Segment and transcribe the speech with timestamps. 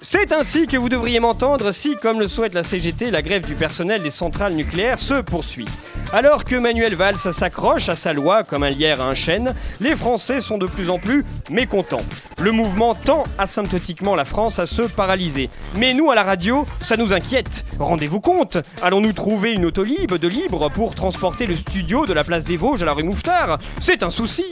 [0.00, 3.54] C'est ainsi que vous devriez m'entendre si, comme le souhaite la CGT, la grève du
[3.54, 5.66] personnel des centrales nucléaires se poursuit.
[6.12, 9.96] Alors que Manuel Valls s'accroche à sa loi comme un lierre à un chêne, les
[9.96, 12.04] Français sont de plus en plus mécontents.
[12.40, 15.50] Le mouvement tend asymptotiquement la France à se paralyser.
[15.76, 17.64] Mais nous, à la radio, ça nous inquiète.
[17.78, 18.58] Rendez-vous compte?
[18.82, 22.82] Allons-nous trouver une autolib de libre pour transporter le studio de la place des Vosges
[22.82, 23.58] à la rue Mouffetard?
[23.80, 24.44] C'est un souci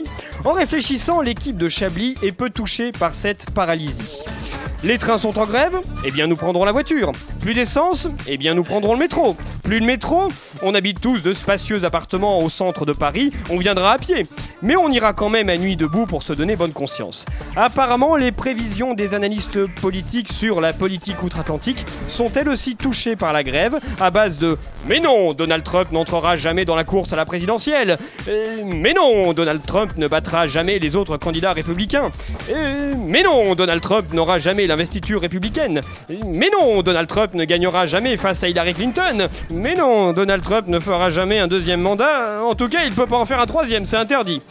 [0.43, 4.02] En réfléchissant, l'équipe de Chablis est peu touchée par cette paralysie.
[4.03, 4.42] Peace.
[4.85, 7.13] Les trains sont en grève Eh bien nous prendrons la voiture.
[7.39, 9.37] Plus d'essence Eh bien nous prendrons le métro.
[9.63, 10.27] Plus de métro
[10.61, 14.23] On habite tous de spacieux appartements au centre de Paris, on viendra à pied.
[14.61, 17.25] Mais on ira quand même à nuit debout pour se donner bonne conscience.
[17.55, 23.33] Apparemment, les prévisions des analystes politiques sur la politique outre-Atlantique sont elles aussi touchées par
[23.33, 24.57] la grève, à base de
[24.87, 27.97] Mais non, Donald Trump n'entrera jamais dans la course à la présidentielle.
[28.29, 32.11] Euh, mais non, Donald Trump ne battra jamais les autres candidats républicains.
[32.49, 35.81] Euh, mais non, Donald Trump n'aura jamais l'investiture républicaine.
[36.25, 39.27] Mais non, Donald Trump ne gagnera jamais face à Hillary Clinton.
[39.51, 42.43] Mais non, Donald Trump ne fera jamais un deuxième mandat.
[42.43, 44.41] En tout cas, il peut pas en faire un troisième, c'est interdit.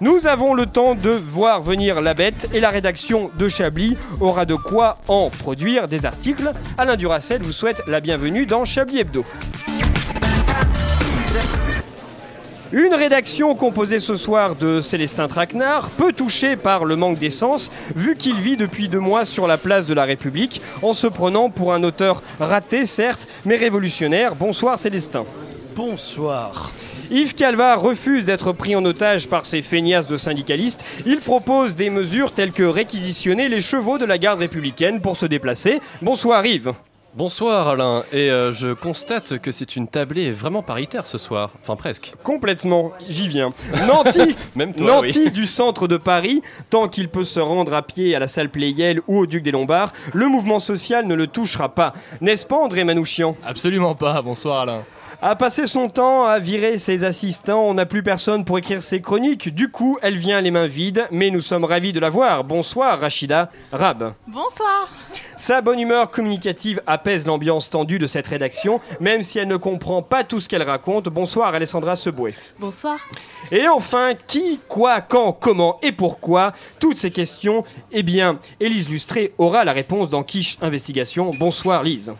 [0.00, 4.46] Nous avons le temps de voir venir la bête et la rédaction de Chablis aura
[4.46, 6.52] de quoi en produire des articles.
[6.76, 9.24] Alain Duracel vous souhaite la bienvenue dans Chablis Hebdo.
[12.72, 18.14] Une rédaction composée ce soir de Célestin Traquenard, peu touché par le manque d'essence, vu
[18.14, 21.72] qu'il vit depuis deux mois sur la place de la République, en se prenant pour
[21.72, 24.34] un auteur raté, certes, mais révolutionnaire.
[24.34, 25.24] Bonsoir Célestin.
[25.74, 26.70] Bonsoir.
[27.10, 30.84] Yves Calva refuse d'être pris en otage par ces feignasses de syndicalistes.
[31.06, 35.24] Il propose des mesures telles que réquisitionner les chevaux de la garde républicaine pour se
[35.24, 35.80] déplacer.
[36.02, 36.74] Bonsoir Yves.
[37.18, 41.74] Bonsoir Alain, et euh, je constate que c'est une tablée vraiment paritaire ce soir, enfin
[41.74, 42.12] presque.
[42.22, 43.50] Complètement, j'y viens.
[43.88, 45.30] Nanty, Même toi, Nanty oui.
[45.32, 49.00] du centre de Paris, tant qu'il peut se rendre à pied à la salle Playel
[49.08, 51.92] ou au Duc des Lombards, le mouvement social ne le touchera pas.
[52.20, 53.34] N'est-ce pas André Manouchian?
[53.44, 54.84] Absolument pas, bonsoir Alain.
[55.20, 59.00] A passé son temps à virer ses assistants, on n'a plus personne pour écrire ses
[59.00, 62.44] chroniques, du coup elle vient les mains vides, mais nous sommes ravis de la voir.
[62.44, 64.12] Bonsoir Rachida Rab.
[64.28, 64.88] Bonsoir.
[65.36, 70.02] Sa bonne humeur communicative apaise l'ambiance tendue de cette rédaction, même si elle ne comprend
[70.02, 71.06] pas tout ce qu'elle raconte.
[71.06, 72.36] Bonsoir Alessandra Seboué.
[72.60, 73.00] Bonsoir.
[73.50, 79.34] Et enfin, qui, quoi, quand, comment et pourquoi Toutes ces questions, eh bien, Élise Lustré
[79.36, 81.32] aura la réponse dans Quiche Investigation.
[81.36, 82.14] Bonsoir Lise.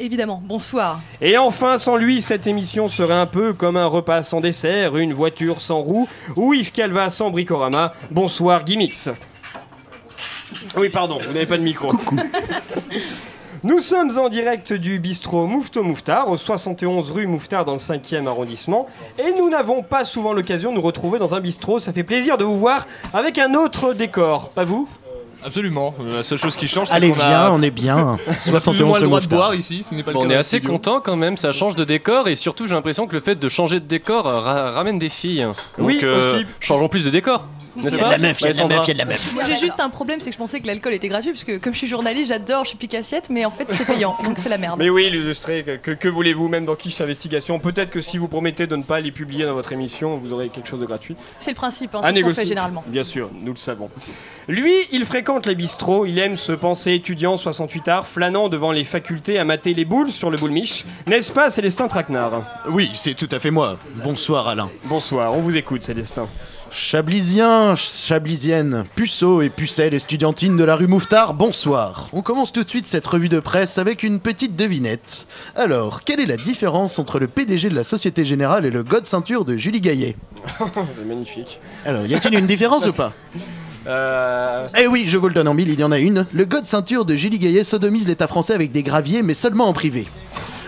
[0.00, 1.00] Évidemment, bonsoir.
[1.20, 5.12] Et enfin, sans lui, cette émission serait un peu comme un repas sans dessert, une
[5.12, 7.94] voiture sans roue, ou Yves Calva sans bricorama.
[8.10, 9.08] Bonsoir Gimmix.
[10.76, 11.92] Oui, pardon, vous n'avez pas de micro.
[13.62, 18.26] Nous sommes en direct du bistrot Moufto Mouffetard, au 71 rue Mouffetard dans le 5e
[18.26, 18.86] arrondissement.
[19.18, 21.78] Et nous n'avons pas souvent l'occasion de nous retrouver dans un bistrot.
[21.78, 24.50] Ça fait plaisir de vous voir avec un autre décor.
[24.50, 24.88] Pas vous?
[25.44, 27.50] Absolument, la seule chose qui change c'est Allez, qu'on viens, a...
[27.50, 28.18] on est bien.
[28.24, 30.24] plus ou 71 moins le droit de boire ici, ce n'est pas le cas on
[30.24, 30.72] dans est le assez studio.
[30.72, 33.48] content quand même, ça change de décor et surtout j'ai l'impression que le fait de
[33.50, 35.42] changer de décor euh, ra- ramène des filles.
[35.78, 36.46] Donc Oui, euh, aussi.
[36.60, 37.44] changeons plus de décor.
[37.76, 38.90] N'est-ce Il y a de la meuf, il y a de la meuf, il y
[38.90, 39.34] a de la meuf.
[39.34, 41.58] Moi j'ai juste un problème, c'est que je pensais que l'alcool était gratuit, parce que
[41.58, 44.48] comme je suis journaliste, j'adore, je suis pique-assiette, mais en fait c'est payant, donc c'est
[44.48, 44.78] la merde.
[44.78, 48.28] Mais oui, l'illustré, que, que, que voulez-vous, même dans Quiche Investigation Peut-être que si vous
[48.28, 51.16] promettez de ne pas les publier dans votre émission, vous aurez quelque chose de gratuit.
[51.38, 52.84] C'est le principe, hein, c'est ce qu'on fait généralement.
[52.86, 53.90] Bien sûr, nous le savons.
[54.48, 58.84] Lui, il fréquente les bistrots, il aime se penser étudiant 68 arts, flânant devant les
[58.84, 60.84] facultés à mater les boules sur le boule-miche.
[61.06, 62.42] N'est-ce pas, Célestin Traquenard?
[62.68, 63.76] Oui, c'est tout à fait moi.
[64.02, 64.70] Bonsoir Alain.
[64.84, 66.28] Bonsoir, on vous écoute, Célestin.
[66.76, 72.08] Chablisien, chablisienne, puceau et pucelle estudiantine de la rue Mouffetard, bonsoir.
[72.12, 75.28] On commence tout de suite cette revue de presse avec une petite devinette.
[75.54, 79.06] Alors, quelle est la différence entre le PDG de la Société Générale et le God
[79.06, 80.16] Ceinture de Julie Gaillet?
[81.06, 81.60] Magnifique.
[81.86, 83.12] Alors, y a-t-il une différence ou pas?
[83.86, 84.66] Euh...
[84.80, 86.26] Eh oui, je vous le donne en mille, il y en a une.
[86.32, 89.74] Le God Ceinture de Julie Gaillet sodomise l'État français avec des graviers, mais seulement en
[89.74, 90.06] privé.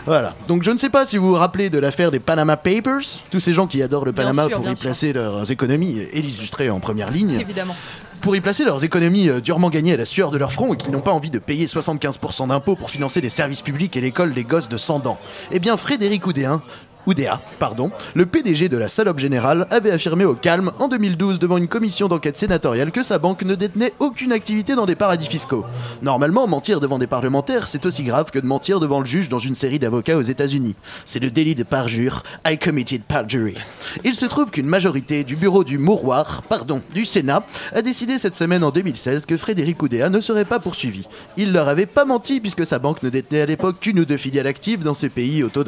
[0.07, 0.35] Voilà.
[0.47, 3.01] Donc je ne sais pas si vous vous rappelez de l'affaire des Panama Papers,
[3.31, 4.85] tous ces gens qui adorent le Panama sûr, pour y sûr.
[4.85, 7.75] placer leurs économies, Élise Lustré en première ligne, Évidemment.
[8.21, 10.77] pour y placer leurs économies euh, durement gagnées à la sueur de leur front et
[10.77, 14.33] qui n'ont pas envie de payer 75% d'impôts pour financer les services publics et l'école
[14.33, 15.19] des gosses de 100 ans.
[15.51, 16.63] Eh bien Frédéric Oudéen,
[17.07, 21.57] Oudéa, pardon, le PDG de la salope générale avait affirmé au calme en 2012 devant
[21.57, 25.65] une commission d'enquête sénatoriale que sa banque ne détenait aucune activité dans des paradis fiscaux.
[26.03, 29.39] Normalement, mentir devant des parlementaires, c'est aussi grave que de mentir devant le juge dans
[29.39, 30.75] une série d'avocats aux États-Unis.
[31.05, 33.57] C'est le délit de parjure, I committed perjury.
[34.03, 38.35] Il se trouve qu'une majorité du bureau du Mouroir, pardon, du Sénat, a décidé cette
[38.35, 41.07] semaine en 2016 que Frédéric Oudéa ne serait pas poursuivi.
[41.37, 44.17] Il leur avait pas menti puisque sa banque ne détenait à l'époque qu'une ou deux
[44.17, 45.63] filiales actives dans ces pays au taux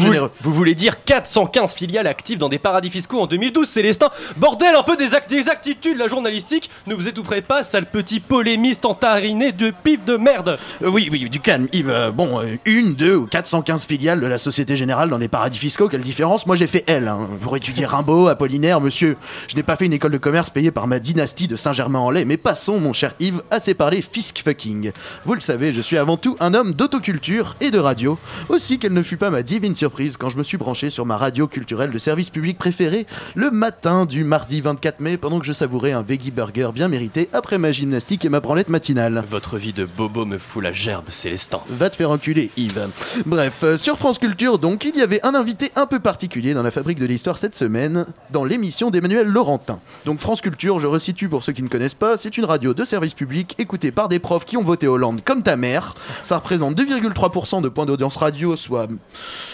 [0.00, 0.30] généreux.
[0.42, 4.82] vous voulez dire 415 filiales actives dans des paradis fiscaux en 2012, Célestin Bordel, un
[4.82, 9.52] peu des, ac- des actitudes, la journalistique Ne vous étoufferez pas, sale petit polémiste entariné
[9.52, 11.90] de pif de merde Euh, oui, oui, du calme, Yves.
[11.90, 15.58] Euh, bon, euh, une, deux ou 415 filiales de la Société Générale dans les paradis
[15.58, 16.46] fiscaux, quelle différence?
[16.46, 19.18] Moi j'ai fait L, hein, pour étudier Rimbaud, Apollinaire, monsieur.
[19.48, 22.38] Je n'ai pas fait une école de commerce payée par ma dynastie de Saint-Germain-en-Laye, mais
[22.38, 24.92] passons, mon cher Yves, assez parler fisc fucking.
[25.26, 28.18] Vous le savez, je suis avant tout un homme d'autoculture et de radio.
[28.48, 31.16] Aussi qu'elle ne fut pas ma divine surprise quand je me suis branché sur ma
[31.16, 35.52] radio culturelle de service public préférée le matin du mardi 24 mai pendant que je
[35.52, 39.24] savourais un veggie burger bien mérité après ma gymnastique et ma branlette matinale.
[39.28, 41.60] Votre vie de bobo me fout la gerbe, Célestin.
[41.68, 42.88] Va te faire enculer, Yves.
[43.26, 46.62] Bref, euh, sur France Culture, donc, il y avait un invité un peu particulier dans
[46.62, 49.80] la fabrique de l'histoire cette semaine, dans l'émission d'Emmanuel Laurentin.
[50.04, 52.84] Donc, France Culture, je resitue pour ceux qui ne connaissent pas, c'est une radio de
[52.84, 55.94] service public écoutée par des profs qui ont voté Hollande comme ta mère.
[56.22, 58.88] Ça représente 2,3% de points d'audience radio, soit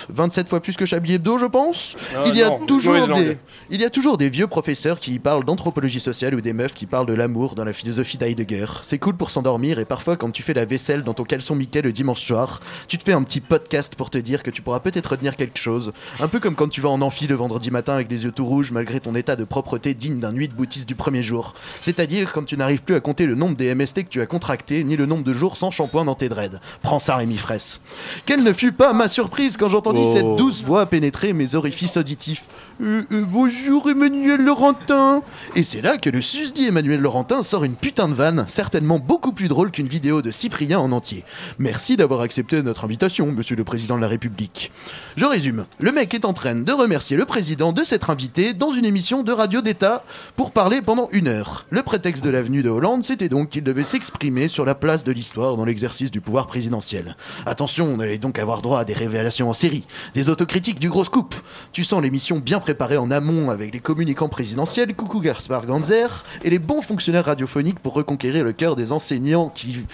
[0.08, 1.96] 27 fois plus que Je pense.
[2.14, 3.38] Ah, il, y a non, toujours des,
[3.70, 6.86] il y a toujours des vieux professeurs qui parlent d'anthropologie sociale ou des meufs qui
[6.86, 8.66] parlent de l'amour dans la philosophie d'Heidegger.
[8.82, 11.82] C'est cool pour s'endormir et parfois quand tu fais la vaisselle dans ton caleçon Mickey
[11.82, 14.80] le dimanche soir, tu te fais un petit podcast pour te dire que tu pourras
[14.80, 15.92] peut-être retenir quelque chose.
[16.20, 18.46] Un peu comme quand tu vas en amphi le vendredi matin avec les yeux tout
[18.46, 21.54] rouges malgré ton état de propreté digne d'un nuit de boutiste du premier jour.
[21.82, 24.84] C'est-à-dire quand tu n'arrives plus à compter le nombre des MST que tu as contracté
[24.84, 26.60] ni le nombre de jours sans shampoing dans tes dreads.
[26.82, 27.80] Prends ça Rémi Fraisse.
[28.24, 30.12] Quelle ne fut pas ma surprise quand j'entendis Oh.
[30.12, 32.44] cette douce voix pénétrer mes orifices auditifs.
[32.82, 35.22] Euh, euh, bonjour Emmanuel Laurentin
[35.54, 39.32] Et c'est là que le susdit Emmanuel Laurentin sort une putain de vanne, certainement beaucoup
[39.32, 41.24] plus drôle qu'une vidéo de Cyprien en entier.
[41.58, 44.70] Merci d'avoir accepté notre invitation, monsieur le président de la République.
[45.16, 45.64] Je résume.
[45.78, 49.22] Le mec est en train de remercier le président de s'être invité dans une émission
[49.22, 50.04] de radio d'État
[50.36, 51.64] pour parler pendant une heure.
[51.70, 55.12] Le prétexte de l'avenue de Hollande, c'était donc qu'il devait s'exprimer sur la place de
[55.12, 57.16] l'histoire dans l'exercice du pouvoir présidentiel.
[57.46, 61.04] Attention, on allait donc avoir droit à des révélations en série, des autocritiques du gros
[61.06, 61.34] scoop.
[61.72, 66.50] Tu sens l'émission bien préparée en amont avec les communicants présidentiels, coucou Gaspard Ganzer, et
[66.50, 69.86] les bons fonctionnaires radiophoniques pour reconquérir le cœur des enseignants qui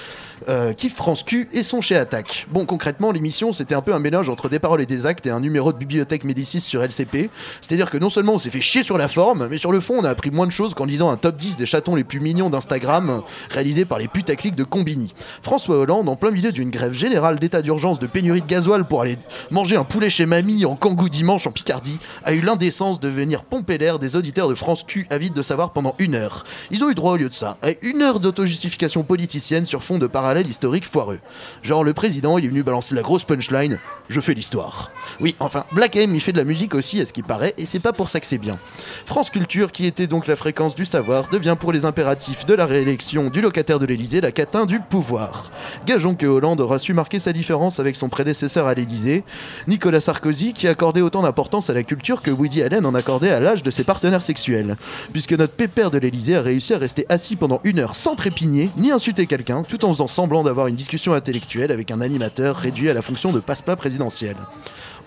[0.48, 2.46] euh, kiffent France Q et sont chez Attaque.
[2.50, 5.30] Bon, concrètement, l'émission, c'était un peu un mélange entre des paroles et des actes et
[5.30, 7.28] un numéro de bibliothèque Médicis sur LCP.
[7.60, 9.96] C'est-à-dire que non seulement on s'est fait chier sur la forme, mais sur le fond,
[9.98, 12.20] on a appris moins de choses qu'en lisant un top 10 des chatons les plus
[12.20, 13.20] mignons d'Instagram
[13.50, 15.12] réalisé par les putaclics de Combini.
[15.42, 19.02] François Hollande, en plein milieu d'une grève générale d'état d'urgence de pénurie de gasoil pour
[19.02, 19.18] aller
[19.50, 23.42] manger un poulet chez mamie en kangou dimanche en Picardie, a eu l'indécence de venir
[23.42, 26.44] pomper l'air des auditeurs de France Q avides de savoir pendant une heure.
[26.70, 29.98] Ils ont eu droit au lieu de ça à une heure d'auto-justification politicienne sur fond
[29.98, 31.18] de parallèles historiques foireux.
[31.64, 33.80] Genre le président, il est venu balancer la grosse punchline
[34.12, 34.90] je fais l'histoire.
[35.20, 37.66] Oui, enfin, Black M, il fait de la musique aussi, à ce qui paraît, et
[37.66, 38.58] c'est pas pour ça que c'est bien.
[39.06, 42.66] France Culture, qui était donc la fréquence du savoir, devient pour les impératifs de la
[42.66, 45.50] réélection du locataire de l'Élysée la catin du pouvoir.
[45.86, 49.24] Gageons que Hollande aura su marquer sa différence avec son prédécesseur à l'Élysée,
[49.66, 53.38] Nicolas Sarkozy, qui accordait autant d'importance à la culture que Woody Allen en accordait à
[53.38, 54.76] l'âge de ses partenaires sexuels.
[55.12, 58.68] Puisque notre pépère de l'Élysée a réussi à rester assis pendant une heure sans trépigner,
[58.76, 62.90] ni insulter quelqu'un, tout en faisant semblant d'avoir une discussion intellectuelle avec un animateur réduit
[62.90, 64.34] à la fonction de passe-plat présidentiel.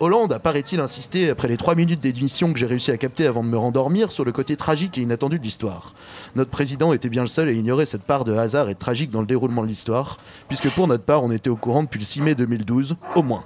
[0.01, 3.43] Hollande a, paraît-il, insisté, après les 3 minutes d'émission que j'ai réussi à capter avant
[3.43, 5.93] de me rendormir, sur le côté tragique et inattendu de l'histoire.
[6.35, 9.21] Notre président était bien le seul à ignorer cette part de hasard et tragique dans
[9.21, 10.17] le déroulement de l'histoire,
[10.49, 13.45] puisque pour notre part, on était au courant depuis le 6 mai 2012, au moins.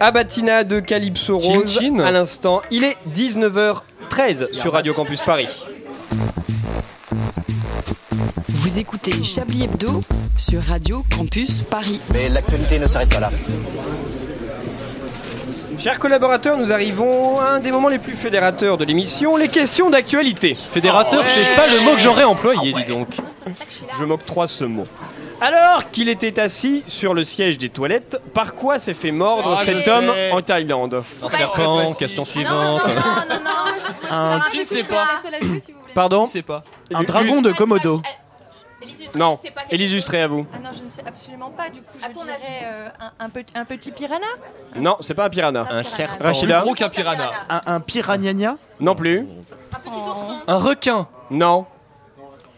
[0.00, 1.98] Abatina de Calypso Chin Rose Chin.
[1.98, 2.62] à l'instant.
[2.70, 5.48] Il est 19h13 sur Radio Campus Paris.
[8.48, 10.02] Vous écoutez Chablis Hebdo
[10.36, 12.00] sur Radio Campus Paris.
[12.12, 13.30] Mais l'actualité ne s'arrête pas là.
[15.78, 19.90] Chers collaborateurs, nous arrivons à un des moments les plus fédérateurs de l'émission, les questions
[19.90, 20.54] d'actualité.
[20.56, 23.16] Fédérateur, c'est pas le mot que j'aurais employé, dis donc.
[23.96, 24.86] Je m'octroie ce mot.
[25.40, 29.60] Alors qu'il était assis sur le siège des toilettes, par quoi s'est fait mordre Ah,
[29.60, 29.90] je cet sais.
[29.90, 32.82] homme en Thaïlande Un serpent, question suivante.
[34.10, 35.06] Un, Qui ne sait pas
[35.94, 38.02] Pardon Qui ne sait pas un dragon de Komodo.
[39.14, 39.38] Non,
[39.70, 40.46] illustré à vous.
[40.54, 41.70] Ah non, je ne sais absolument pas.
[41.70, 44.26] Du coup, je dirais euh, un, un petit, un petit piranha.
[44.76, 45.66] Non, c'est pas un piranha.
[45.70, 46.16] Un serpent.
[46.16, 47.30] Plus Rachida gros qu'un piranha.
[47.48, 49.26] Un, un piranha Non plus.
[50.46, 51.08] Un requin.
[51.30, 51.66] Non,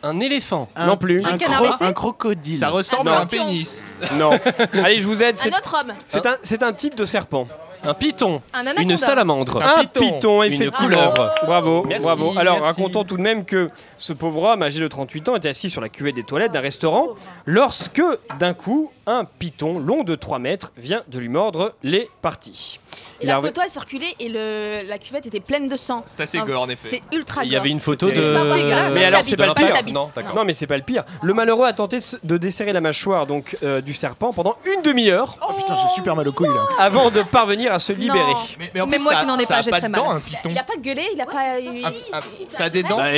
[0.03, 0.69] Un éléphant.
[0.77, 1.25] Un- non plus.
[1.27, 2.57] Un, canard cro- baissé un crocodile.
[2.57, 3.85] Ça ressemble à un pénis.
[4.15, 4.31] Non.
[4.73, 5.37] Allez, je vous aide.
[5.37, 5.93] C'est Un autre homme.
[6.07, 7.47] c'est un, c'est un type de serpent.
[7.83, 8.43] Un python.
[8.53, 8.83] Un anaconda.
[8.83, 9.63] Une salamandre.
[9.63, 10.01] Un python.
[10.01, 10.87] python, Une effectivement.
[10.89, 11.35] couleuvre.
[11.47, 12.35] Bravo, Merci, bravo.
[12.39, 12.79] Alors, merci.
[12.81, 15.81] racontons tout de même que ce pauvre homme, âgé de 38 ans, était assis sur
[15.81, 17.09] la cuvette des toilettes d'un restaurant
[17.47, 18.03] lorsque,
[18.39, 22.79] d'un coup, un python long de 3 mètres vient de lui mordre les parties.
[23.23, 26.03] Et la a- photo a circulé et le, la cuvette était pleine de sang.
[26.07, 26.89] C'est assez Ah, gore en effet.
[26.89, 27.73] C'est ultra Il y avait gore.
[27.75, 28.15] une photo de.
[28.15, 28.95] C'est pas dégueulasse.
[28.95, 30.35] Mais alors, c'est Pas pas le pire.
[30.35, 31.05] Non, mais c'est pas le pire.
[31.23, 35.37] Le malheureux a tenté de desserrer la mâchoire donc euh, du serpent pendant une demi-heure
[35.47, 36.65] Oh putain, j'ai super mal au couille là.
[36.79, 38.19] avant de parvenir à se libérer.
[38.33, 38.39] Non.
[38.59, 39.89] Mais, mais en Mais plus, moi ça, qui n'en ai pas, a j'ai pas très
[39.91, 40.01] mal.
[40.01, 40.49] dents, un python.
[40.51, 41.69] Il a pas gueulé, il a pas eu.
[41.85, 42.97] Un- un- ça a des dents.
[42.97, 43.13] Bah,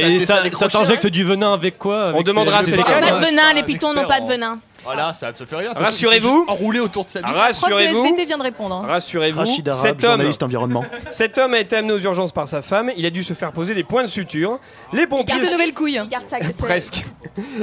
[0.55, 2.77] ça, t'injecte du venin avec quoi avec demandera à ces-.
[2.77, 4.59] Pas Ah, de venin, c'est les pitons n'ont pas de venin.
[4.85, 5.73] Voilà, ça, ça fait rien.
[5.73, 6.45] Rassurez-vous.
[6.49, 8.75] Enroulé autour de sa Rassurez-vous, SVT vient de répondre.
[8.85, 8.87] hein.
[8.87, 10.85] rassurez-vous, cet homme, journaliste environnement.
[11.09, 12.91] cet homme a été amené aux urgences par sa femme.
[12.97, 14.59] Il a dû se faire poser des points de suture.
[14.93, 16.01] Les pompiers, De nouvelles couilles.
[16.09, 16.25] Garde
[16.59, 17.05] presque.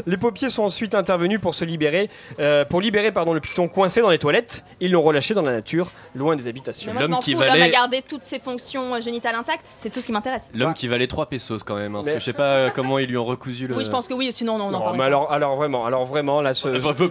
[0.05, 2.09] Les pompiers sont ensuite intervenus pour se libérer,
[2.39, 4.63] euh, pour libérer pardon le python coincé dans les toilettes.
[4.79, 6.93] Ils l'ont relâché dans la nature, loin des habitations.
[6.93, 9.65] L'homme qui fous, l'homme a valait- gardé toutes ses fonctions euh, génitales intactes.
[9.81, 10.41] C'est tout ce qui m'intéresse.
[10.53, 11.95] L'homme qui valait 3 pesos quand même.
[11.95, 13.75] hein, parce que je sais pas euh, comment ils lui ont recousu le.
[13.75, 14.79] Oui, je pense que oui, sinon, non, non.
[14.79, 16.67] Non, mais alors, alors vraiment, alors vraiment, là, ce-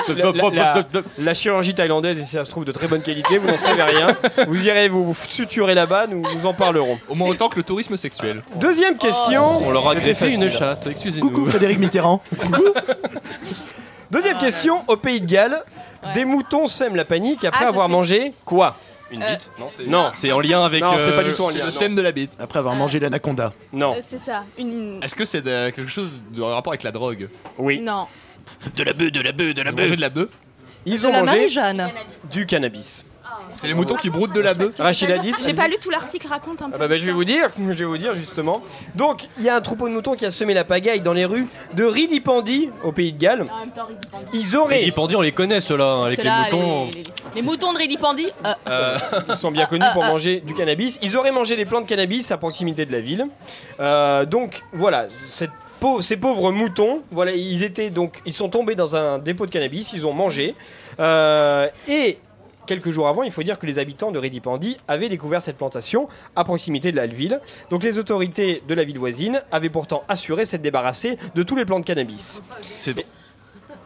[0.09, 0.85] la, la- la-
[1.19, 3.83] la chirurgie thaïlandaise, et si ça se trouve de très bonne qualité, vous n'en savez
[3.83, 4.17] rien.
[4.47, 6.99] Vous irez vous suturer là-bas, nous vous en parlerons.
[7.09, 8.43] Au moins autant que le tourisme sexuel.
[8.57, 9.67] Deuxième question.
[9.67, 10.51] On leur a greffé une facile.
[10.51, 11.29] chatte, excusez-nous.
[11.31, 12.23] Coucou Frédéric Mitterrand.
[14.11, 14.83] Deuxième question.
[14.89, 15.63] Au Pays de Galles,
[16.15, 17.93] des moutons sèment la panique après Ah, avoir sais.
[17.93, 18.77] mangé quoi?
[19.11, 20.11] Une Euh, bite Non, c'est Non.
[20.15, 20.83] c'est en lien avec.
[20.83, 21.67] Non, c'est euh, pas du tout en C'est lien.
[21.67, 21.79] le non.
[21.79, 22.37] thème de la bise.
[22.39, 23.53] Après avoir mangé l'anaconda.
[23.73, 23.95] Non.
[23.95, 24.45] Euh, c'est ça.
[24.59, 25.01] Une.
[25.03, 27.29] Est-ce que c'est quelque chose de rapport avec la drogue?
[27.59, 27.81] Oui.
[27.81, 28.07] Non.
[28.77, 30.29] De la bœuf, de la bœuf, de la Ils ont mangé de la bœuf
[30.87, 31.89] Ils ont la mangé Marie-Jeanne.
[32.31, 33.05] du cannabis.
[33.55, 35.33] C'est les moutons qui broutent de la bœuf Rachid a dit.
[35.45, 36.73] J'ai pas lu tout l'article, raconte un peu.
[36.75, 38.63] Ah bah, bah, je vais vous dire, je vais vous dire justement.
[38.95, 41.25] Donc, il y a un troupeau de moutons qui a semé la pagaille dans les
[41.25, 43.47] rues de Ridipandi au Pays de Galles.
[43.51, 44.27] En même temps, Ridipandi.
[44.35, 46.87] Ils auraient, Les pendis, on les connaît ceux-là, hein, avec les Ceux-là, moutons.
[46.87, 47.05] Les, les-
[47.37, 48.27] les moutons de Ridipandi.
[48.45, 48.99] euh, Euh,
[49.31, 50.99] ils sont bien connus pour manger du cannabis.
[51.03, 53.27] Ils auraient mangé des plants de cannabis à proximité de la ville.
[53.81, 55.51] Euh, donc voilà, cette
[56.01, 59.93] ces pauvres moutons, voilà, ils étaient donc, ils sont tombés dans un dépôt de cannabis,
[59.93, 60.55] ils ont mangé
[61.01, 62.19] Euh, et
[62.69, 66.07] Quelques jours avant, il faut dire que les habitants de Ridipandi avaient découvert cette plantation
[66.37, 67.41] à proximité de la ville.
[67.71, 71.65] Donc les autorités de la ville voisine avaient pourtant assuré s'être débarrassés de tous les
[71.65, 72.43] plants de cannabis.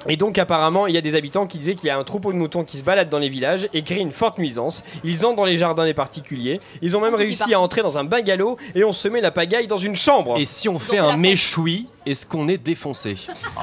[0.09, 2.32] Et donc apparemment, il y a des habitants qui disaient qu'il y a un troupeau
[2.32, 4.82] de moutons qui se balade dans les villages et crée une forte nuisance.
[5.04, 6.61] Ils entrent dans les jardins des particuliers.
[6.80, 9.66] Ils ont même réussi à entrer dans un bungalow et on se met la pagaille
[9.66, 10.38] dans une chambre.
[10.38, 13.14] Et si on fait un méchoui, est-ce qu'on est défoncé?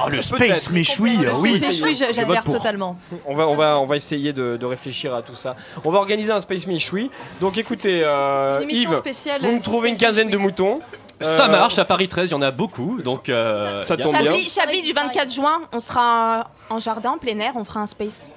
[0.02, 1.56] Oh, le space méchoui, Le oui.
[1.56, 2.96] Space Méchoui, j'adhère totalement.
[3.26, 5.56] On va, on va, on va essayer de, de réfléchir à tout ça.
[5.84, 7.10] On va organiser un Space Méchoui.
[7.40, 10.80] Donc écoutez, euh, Yves, spéciale, vous me trouvez une quinzaine de moutons.
[11.20, 14.12] Ça Euh, marche, à Paris 13, il y en a beaucoup, donc euh, Ça tombe
[14.12, 14.24] bien.
[14.24, 17.86] Chablis, Chablis du 24 juin, on sera en jardin, en plein air, on fera un
[17.86, 18.30] space.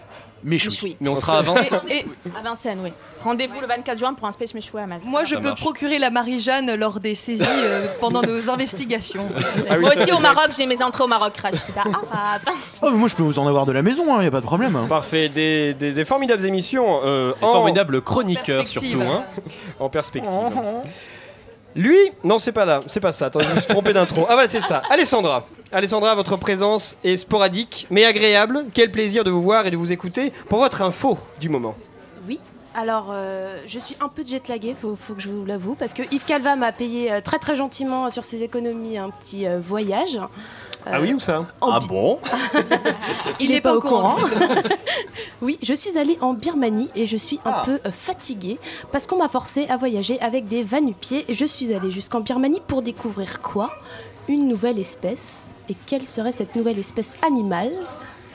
[0.45, 0.97] Méchoui.
[0.99, 1.79] Mais on sera à Vincennes.
[1.87, 2.05] Et
[2.37, 2.91] À Vincennes, oui.
[3.23, 5.05] Rendez-vous le 24 juin pour un space méchoui à Malte.
[5.05, 5.61] moi, je Ça peux marche.
[5.61, 9.25] procurer la Marie-Jeanne lors des saisies euh, pendant nos investigations.
[9.69, 10.35] Ah oui, Moi ça, aussi au exact.
[10.35, 12.41] Maroc, j'ai mes entrées au Maroc, Rachida Arabe.
[12.81, 14.41] Oh, mais moi je peux vous en avoir de la maison, hein, y a pas
[14.41, 14.75] de problème.
[14.75, 14.85] hein.
[14.89, 18.99] Parfait, des, des- des formidables émissions euh, Des en, formidables chroniqueurs Perspective.
[18.99, 19.09] surtout.
[19.09, 19.23] Hein.
[19.79, 20.29] en perspective.
[21.75, 23.27] Lui, non, c'est pas là, c'est pas ça.
[23.27, 24.25] Attendez, je me suis trompé d'intro.
[24.29, 24.81] Ah voilà, c'est ça.
[24.89, 25.45] Alessandra.
[25.71, 28.65] Alessandra, votre présence est sporadique, mais agréable.
[28.73, 31.75] Quel plaisir de vous voir et de vous écouter pour votre info du moment.
[32.27, 32.39] Oui.
[32.75, 36.03] Alors, euh, je suis un peu jet-laguée, faut, faut que je vous l'avoue, parce que
[36.11, 40.19] Yves Calva m'a payé euh, très très gentiment sur ses économies un petit euh, voyage.
[40.85, 42.19] Ah oui ou ça en Ah bon
[43.39, 44.15] Il n'est pas, au courant.
[45.41, 48.59] oui, je suis allée en Birmanie et je suis un peu euh, fatiguée
[48.91, 51.25] parce qu'on m'a forcé à voyager avec des vanupiers.
[51.29, 53.71] Je suis allée jusqu'en Birmanie pour découvrir quoi?
[54.27, 55.53] Une nouvelle espèce.
[55.69, 57.71] Et quelle serait cette nouvelle espèce animale?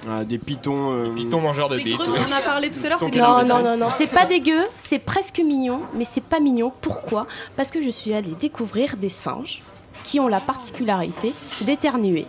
[0.08, 0.92] Ah, des pitons.
[0.94, 1.96] euh, Pitons mangeurs de Les bites.
[1.98, 4.06] grenouilles, on en a parlé tout à l'heure, c'est des Non, non, non, non, c'est
[4.06, 6.72] pas dégueu, c'est presque mignon, mais c'est pas mignon.
[6.80, 7.26] Pourquoi?
[7.56, 9.61] Parce que je suis allée découvrir des singes
[10.04, 12.26] qui ont la particularité d'éternuer.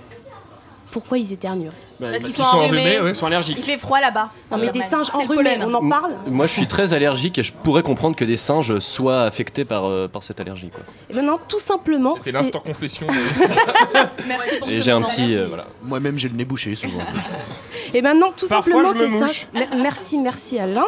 [0.92, 3.00] Pourquoi ils éternueraient bah, Parce qu'ils qu'ils sont enrhumés.
[3.08, 3.58] Ils sont allergiques.
[3.60, 4.30] Il fait froid là-bas.
[4.52, 5.64] Non, mais des singes enrhumés, pollen.
[5.66, 8.80] on en parle Moi, je suis très allergique et je pourrais comprendre que des singes
[8.80, 10.70] soient affectés par, euh, par cette allergie.
[10.70, 10.82] Quoi.
[11.10, 13.06] Et maintenant, tout simplement, C'est l'instant confession.
[14.28, 15.36] Merci pour Et j'ai un petit.
[15.36, 15.66] euh, voilà.
[15.84, 17.00] Moi-même, j'ai le nez bouché souvent.
[17.94, 19.48] Et maintenant, tout Parfois, simplement, ces singes.
[19.54, 20.84] Mer- Merci, merci Alain.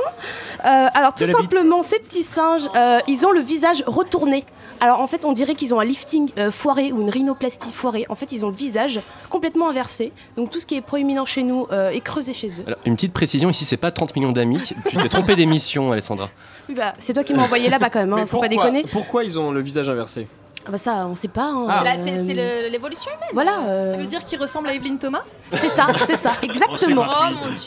[0.66, 4.46] Euh, alors, tout simplement, ces petits singes, euh, ils ont le visage retourné.
[4.84, 8.08] Alors, en fait, on dirait qu'ils ont un lifting euh, foiré ou une rhinoplastie foirée.
[8.10, 10.12] En fait, ils ont le visage complètement inversé.
[10.36, 12.64] Donc, tout ce qui est proéminent chez nous euh, est creusé chez eux.
[12.66, 14.74] Alors, une petite précision ici, c'est pas 30 millions d'amis.
[14.90, 16.32] Tu t'es trompé d'émission, Alessandra.
[16.68, 18.84] Oui, bah, c'est toi qui m'as envoyé là-bas quand même, hein, faut pas déconner.
[18.92, 20.28] pourquoi ils ont le visage inversé?
[20.66, 21.46] Ah bah, ça, on sait pas.
[21.46, 21.84] hein, Ah.
[21.84, 23.30] Là, euh, c'est c'est le- l'évolution humaine.
[23.34, 25.24] Voilà, euh, Tu veux dire qu'il ressemble à Evelyne Thomas?
[25.54, 27.06] C'est ça, c'est ça, exactement.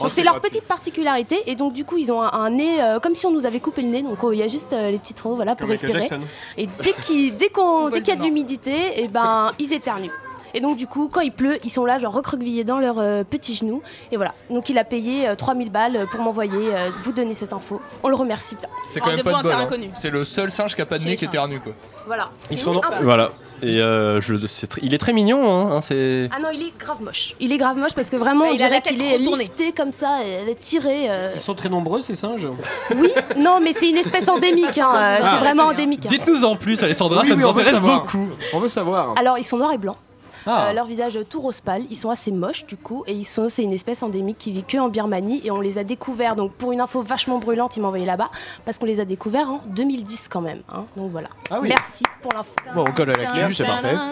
[0.00, 2.98] Oh c'est leur petite particularité et donc du coup ils ont un, un nez euh,
[3.00, 4.02] comme si on nous avait coupé le nez.
[4.02, 6.08] Donc euh, il y a juste euh, les petits trous voilà pour Comme respirer.
[6.56, 10.10] Et dès qu'il dès qu'on dès qu'il y a de l'humidité et ben ils éternuent
[10.54, 13.24] et donc du coup quand il pleut ils sont là genre recroquevillés dans leurs euh,
[13.24, 17.12] petits genoux et voilà donc il a payé euh, 3000 balles pour m'envoyer euh, vous
[17.12, 19.52] donner cette info on le remercie bien C'est quand même pas de bol.
[19.52, 19.68] hein.
[19.94, 21.72] C'est le seul singe qui a pas de nez qui J'ai éternue quoi.
[22.06, 23.26] voilà Ils sont un peu Voilà.
[23.26, 23.42] triste.
[23.62, 26.28] Et euh, je, c'est tr- il est très mignon, hein, hein, c'est.
[26.34, 28.54] ah non il est grave moche il est grave moche parce que vraiment Bah, on
[28.54, 29.44] il a la dirait qu'il est retournée.
[29.44, 32.48] lifté comme ça et tiré euh, Ils sont très nombreux ces singes
[32.96, 36.08] oui non mais c'est une espèce endémique hein, euh, Ah, c'est vraiment endémique hein.
[36.10, 38.02] Dites-nous en plus, Alessandra, Oui, ça oui, nous on veut intéresse savoir.
[38.02, 38.28] beaucoup.
[38.52, 39.14] On veut savoir.
[39.18, 39.96] Alors ils sont noirs et blancs.
[40.46, 40.68] Ah.
[40.68, 43.48] Euh, leur visage tout rose pâle, ils sont assez moches du coup et ils sont
[43.48, 46.52] c'est une espèce endémique qui vit que en Birmanie et on les a découverts donc
[46.52, 48.30] pour une info vachement brûlante ils m'ont envoyé là-bas
[48.64, 50.84] parce qu'on les a découverts en 2010 quand même hein.
[50.96, 51.28] donc voilà.
[51.50, 51.68] Ah oui.
[51.68, 52.54] Merci pour l'info.
[52.74, 53.94] Bon, on colle à l'actu, c'est parfait.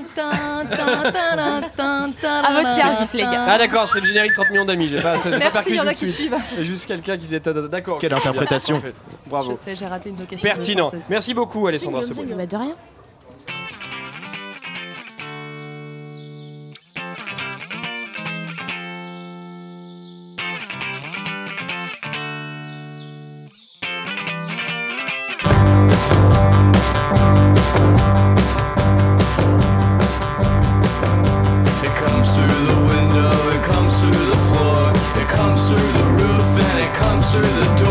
[2.24, 3.46] À votre service les gars.
[3.48, 4.88] Ah d'accord, c'est le générique 30 millions d'amis.
[4.88, 6.18] J'ai pas, Merci, il y en a de qui suite.
[6.18, 6.36] suivent.
[6.58, 7.98] Et juste quelqu'un qui était d'accord.
[7.98, 8.82] Quelle interprétation.
[9.26, 9.52] Bravo.
[9.52, 10.90] Je sais, j'ai raté une Pertinent.
[11.08, 12.00] Merci beaucoup Alessandra.
[12.00, 12.76] Bah, de rien.
[37.32, 37.81] Through the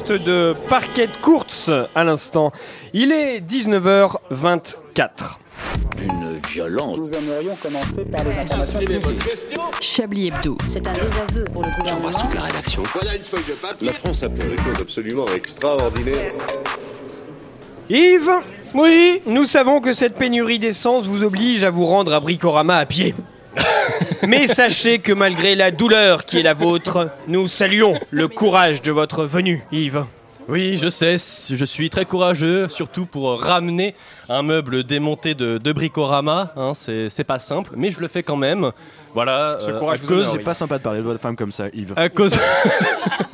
[0.00, 2.52] poste de parquet de course à l'instant.
[2.92, 5.38] Il est 19h24.
[5.98, 6.98] Une violence.
[6.98, 9.18] Nous aimerions commencer par les informations publiques.
[9.80, 10.56] Chablis Hebdo.
[10.72, 12.10] C'est un désaveu pour le gouvernement.
[12.34, 12.82] la rédaction.
[12.94, 13.86] Voilà une feuille de papier.
[13.86, 16.32] La France a fait des choses absolument extraordinaires.
[17.88, 18.30] Yves
[18.74, 22.86] Oui Nous savons que cette pénurie d'essence vous oblige à vous rendre à Bricorama à
[22.86, 23.14] pied.
[24.26, 28.92] Mais sachez que malgré la douleur qui est la vôtre, nous saluons le courage de
[28.92, 30.04] votre venue, Yves.
[30.48, 33.94] Oui, je sais, je suis très courageux, surtout pour ramener
[34.28, 36.52] un meuble démonté de, de Bricorama.
[36.56, 38.72] hein, c'est pas simple, mais je le fais quand même.
[39.14, 39.52] Voilà.
[39.60, 41.66] Ce euh, courage à cause- C'est pas sympa de parler de votre femme comme ça,
[41.72, 41.94] Yves.
[41.96, 42.38] À cause.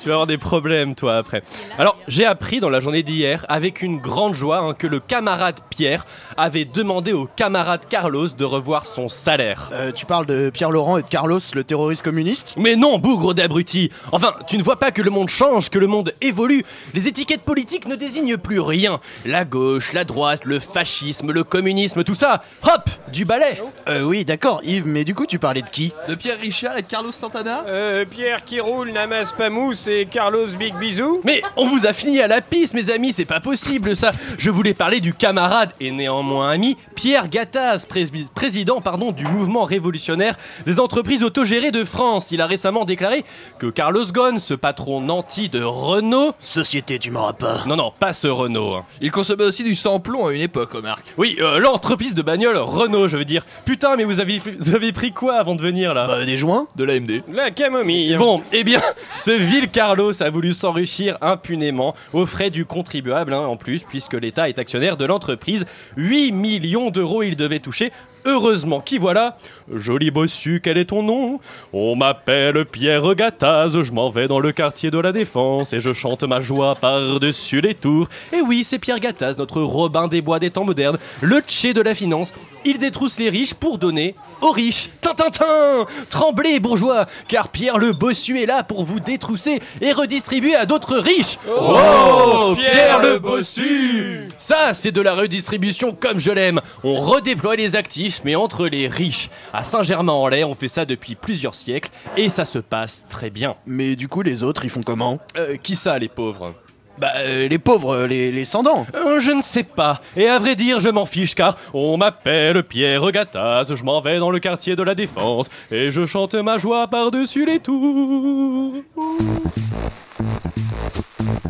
[0.00, 1.42] tu vas avoir des problèmes, toi, après.
[1.78, 5.60] Alors, j'ai appris dans la journée d'hier, avec une grande joie, hein, que le camarade
[5.70, 6.04] Pierre
[6.36, 9.70] avait demandé au camarade Carlos de revoir son salaire.
[9.72, 12.54] Euh, tu parles de Pierre Laurent et de Carlos, le terroriste communiste?
[12.56, 15.86] Mais non, bougre d'abruti Enfin, tu ne vois pas que le monde change, que le
[15.86, 21.32] monde évolue Les étiquettes politiques ne désignent plus rien La gauche, la droite, le fascisme,
[21.32, 25.38] le communisme, tout ça Hop Du balai Euh, oui, d'accord, Yves, mais du coup, tu
[25.38, 25.92] parlais de qui?
[26.08, 27.64] De Pierre Richard et de Carlos Santana?
[27.66, 32.20] Euh, Pierre qui roule, Namas Pamous et Carlos Big Bisou Mais on vous a fini
[32.20, 35.90] à la piste, mes amis, c'est pas possible ça Je voulais parler du camarade et
[35.90, 42.30] néanmoins ami Pierre Gattaz, prés- président pardon, du mouvement révolutionnaire des entreprises autogérées de France.
[42.30, 43.24] Il a récemment déclaré
[43.58, 46.32] que Carlos Ghosn, ce patron nanti de Renault...
[46.40, 47.64] Société, tu m'auras pas.
[47.66, 48.74] Non, non, pas ce Renault.
[48.74, 48.84] hein.
[49.00, 51.04] Il consommait aussi du sans-plomb à une époque, remarque.
[51.18, 53.44] Oui, euh, l'entreprise de bagnole Renault, je veux dire.
[53.64, 56.66] Putain, mais vous avez, vous avez pris quoi avant de venir là Bah, des joints
[56.76, 57.22] De l'AMD.
[57.32, 58.80] La camomille Bon, eh bien,
[59.18, 64.14] ce vil Carlos a voulu s'enrichir impunément aux frais du contribuable, hein, en plus, puisque
[64.14, 65.66] l'État est actionnaire de l'entreprise.
[65.98, 67.92] 8 millions d'euros il devait toucher.
[68.26, 69.36] Heureusement qu'y voilà.
[69.72, 71.40] Joli bossu, quel est ton nom?
[71.72, 75.92] On m'appelle Pierre Gattaz, je m'en vais dans le quartier de la Défense et je
[75.92, 78.08] chante ma joie par-dessus les tours.
[78.32, 81.80] Et oui, c'est Pierre Gattaz, notre Robin des Bois des temps modernes, le tché de
[81.80, 82.32] la finance.
[82.64, 84.88] Il détrousse les riches pour donner aux riches.
[85.02, 90.64] Tintintin Tremblez, bourgeois, car Pierre le bossu est là pour vous détrousser et redistribuer à
[90.64, 91.38] d'autres riches.
[91.46, 96.60] Oh, Pierre le bossu Ça, c'est de la redistribution comme je l'aime.
[96.82, 99.30] On redéploie les actifs, mais entre les riches.
[99.52, 103.56] À Saint-Germain-en-Laye, on fait ça depuis plusieurs siècles et ça se passe très bien.
[103.66, 105.18] Mais du coup, les autres, ils font comment?
[105.36, 106.54] Euh, qui ça, les pauvres?
[106.96, 108.86] Bah, euh, les pauvres, euh, les, les sans-dents.
[108.94, 110.00] Euh, Je ne sais pas.
[110.16, 113.74] Et à vrai dire, je m'en fiche car on m'appelle Pierre Gattaz.
[113.74, 117.46] Je m'en vais dans le quartier de la Défense et je chante ma joie par-dessus
[117.46, 118.74] les tours.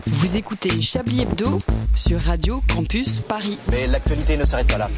[0.06, 1.60] Vous écoutez Chablis Hebdo
[1.94, 3.58] sur Radio Campus Paris.
[3.70, 4.88] Mais l'actualité ne s'arrête pas là.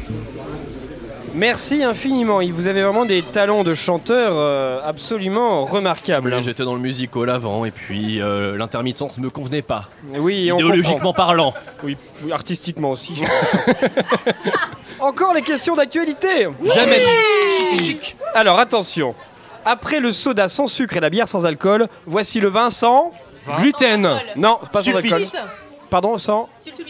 [1.37, 2.41] Merci infiniment.
[2.51, 6.33] Vous avez vraiment des talents de chanteur euh, absolument remarquables.
[6.33, 9.87] Oui, J'étais dans le musical avant et puis euh, l'intermittence me convenait pas.
[10.15, 11.53] Oui, on Idéologiquement parlant.
[11.83, 13.13] Oui, oui, artistiquement aussi.
[13.15, 14.45] je pense.
[14.99, 16.97] Encore les questions d'actualité Jamais.
[18.33, 19.13] Alors attention.
[19.63, 23.11] Après le soda sans sucre et la bière sans alcool, voici le vin sans...
[23.59, 24.19] Gluten.
[24.35, 25.21] Non, pas sans alcool.
[25.89, 26.49] Pardon, sans...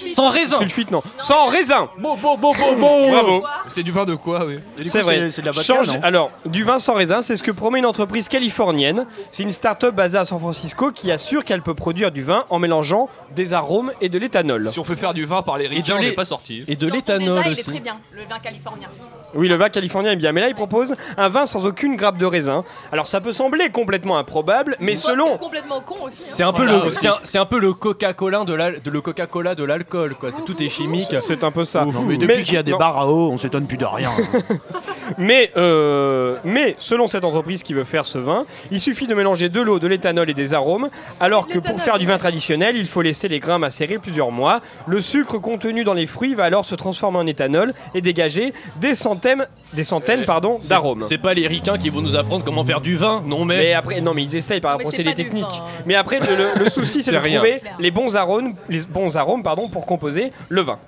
[0.09, 0.57] Sans raisin.
[0.57, 1.01] Sulfite, non.
[1.17, 3.11] Sans raisin Bon, bon, bon, bon, bon.
[3.11, 5.29] Bravo C'est du vin de quoi, oui C'est vrai.
[5.31, 7.79] c'est de la vodka, Change- non Alors, du vin sans raisin, c'est ce que promet
[7.79, 9.05] une entreprise californienne.
[9.31, 12.59] C'est une start-up basée à San Francisco qui assure qu'elle peut produire du vin en
[12.59, 14.69] mélangeant des arômes et de l'éthanol.
[14.69, 16.63] Si on fait faire du vin par les riches, de on n'est pas sorti.
[16.67, 17.63] Et de l'éthanol déjà, il est aussi.
[17.69, 18.87] très bien, le vin californien.
[19.35, 22.17] Oui, le vin californien est bien, mais là, il propose un vin sans aucune grappe
[22.17, 22.63] de raisin.
[22.93, 25.37] Alors, ça peut sembler complètement improbable, mais selon...
[25.37, 26.31] complètement con aussi.
[26.31, 26.33] hein.
[26.35, 26.97] C'est un peu Voilà, le, aussi.
[27.01, 30.31] c'est un, c'est un peu le Coca-Cola de de le Coca-Cola de l'alcool quoi.
[30.31, 31.13] C'est tout est chimique.
[31.19, 31.85] C'est un peu ça.
[31.85, 32.77] Non, mais depuis qu'il y a des non.
[32.77, 34.09] bars à eau, on s'étonne plus de rien.
[35.17, 39.47] Mais, euh, mais selon cette entreprise qui veut faire ce vin, il suffit de mélanger
[39.47, 40.89] de l'eau, de l'éthanol et des arômes,
[41.21, 44.59] alors que pour faire du vin traditionnel, il faut laisser les grains macérer plusieurs mois.
[44.85, 48.95] Le sucre contenu dans les fruits va alors se transformer en éthanol et dégager des
[48.95, 51.01] centaines, des centaines pardon, d'arômes.
[51.01, 53.57] C'est pas les ricains qui vont nous apprendre comment faire du vin, non mais.
[53.59, 55.45] Mais après, non, mais ils essayent par un procédé technique.
[55.85, 57.37] Mais après, le, le- le souci, c'est C'est de rien.
[57.39, 60.79] trouver les bons arômes, les bons arômes, pardon, pour composer le vin.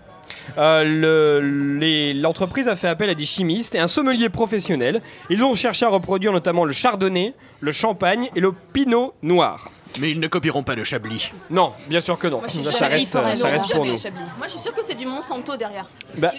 [0.58, 5.02] Euh, le- L'entreprise a fait appel à des chimistes et un sommelier professionnel.
[5.30, 9.70] Ils ont cherché à reproduire notamment le chardonnay, le champagne et le pinot noir.
[10.00, 11.32] Mais ils ne copieront pas le Chablis.
[11.50, 12.40] Non, bien sûr que non.
[12.40, 13.94] Moi, je suis Ça, reste, ça reste pour nous.
[13.94, 15.90] Moi, je suis sûre que c'est du Monsanto derrière.
[16.20, 16.32] Bah-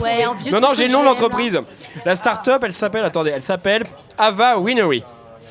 [0.00, 1.58] Ouais, Non, non, j'ai le nom de l'entreprise.
[2.06, 3.84] La start-up, elle s'appelle, attendez, elle s'appelle
[4.16, 5.04] Ava Winery.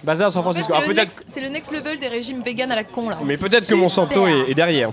[0.03, 0.73] Basée à San En fait, Francisco.
[0.81, 3.17] c'est le, next- c'est le next level des régimes vegan à la con là.
[3.23, 4.91] Mais peut-être que Monsanto est, est derrière.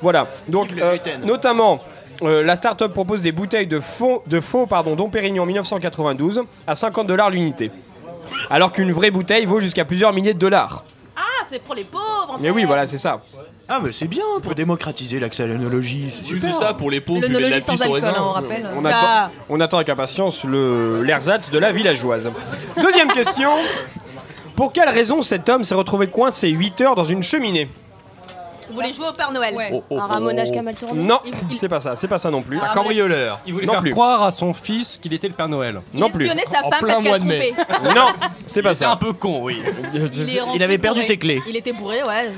[0.00, 0.28] Voilà.
[0.48, 1.78] Donc, euh, notamment,
[2.22, 6.74] euh, la start-up propose des bouteilles de faux, de faux pardon, Dom Pérignon 1992 à
[6.74, 7.70] 50 dollars l'unité.
[8.50, 10.84] Alors qu'une vraie bouteille vaut jusqu'à plusieurs milliers de dollars.
[11.16, 13.20] Ah, c'est pour les pauvres Mais oui, voilà, c'est ça.
[13.68, 16.12] Ah, mais c'est bien pour démocratiser l'accès à l'œnologie.
[16.16, 16.54] C'est super.
[16.54, 17.20] ça pour les pauvres.
[17.22, 18.08] L'œnologie sans alcool, raisin.
[18.16, 18.66] hein, on rappelle.
[18.76, 22.30] On Ça- attend, on attend avec impatience le l'ersatz de la villageoise.
[22.80, 23.52] Deuxième question.
[24.56, 27.68] Pour quelle raison cet homme s'est retrouvé coincé 8 heures dans une cheminée?
[28.68, 31.02] Vous voulez jouer au Père Noël Oh, Un ramonage qui a mal tourné.
[31.02, 31.20] Non,
[31.52, 32.58] c'est pas ça, c'est pas ça non plus.
[32.62, 33.40] Ah, Un cambrioleur.
[33.46, 33.90] Il voulait Non faire plus.
[33.90, 35.80] croire à son fils qu'il était le Père Noël.
[35.92, 36.28] Non plus.
[36.50, 37.54] Sa En femme plein parce mois qu'elle de mai.
[37.94, 38.06] Non,
[38.46, 38.96] c'est pas C'est un ça.
[38.96, 39.62] peu con, oui.
[39.94, 41.06] est rentré Il avait perdu bourré.
[41.06, 41.42] ses clés.
[41.48, 42.32] Il était bourré, ouais.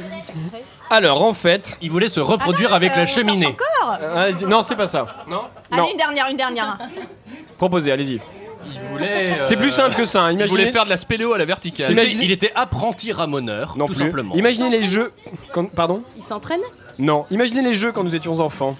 [0.90, 3.46] Alors en fait, Il voulait se reproduire avec Euh, la cherche cheminée.
[3.46, 5.06] Encore euh, non, c'est pas ça.
[5.28, 5.88] Non Allez, Non.
[5.90, 6.78] une dernière, une dernière.
[7.58, 8.20] Proposez, allez-y.
[8.74, 9.38] Il voulait.
[9.42, 10.22] C'est euh, plus simple que ça.
[10.22, 10.30] hein.
[10.30, 10.50] Il Imaginez.
[10.50, 11.90] voulait faire de la spéléo à la verticale.
[11.92, 14.04] Imaginez- Il était apprenti ramoneur, Non tout plus.
[14.04, 14.34] simplement.
[14.34, 15.12] Imaginez les jeux.
[15.52, 16.60] quand- Pardon Il s'entraîne
[16.98, 17.26] Non.
[17.30, 18.76] Imaginez les jeux quand nous étions enfants.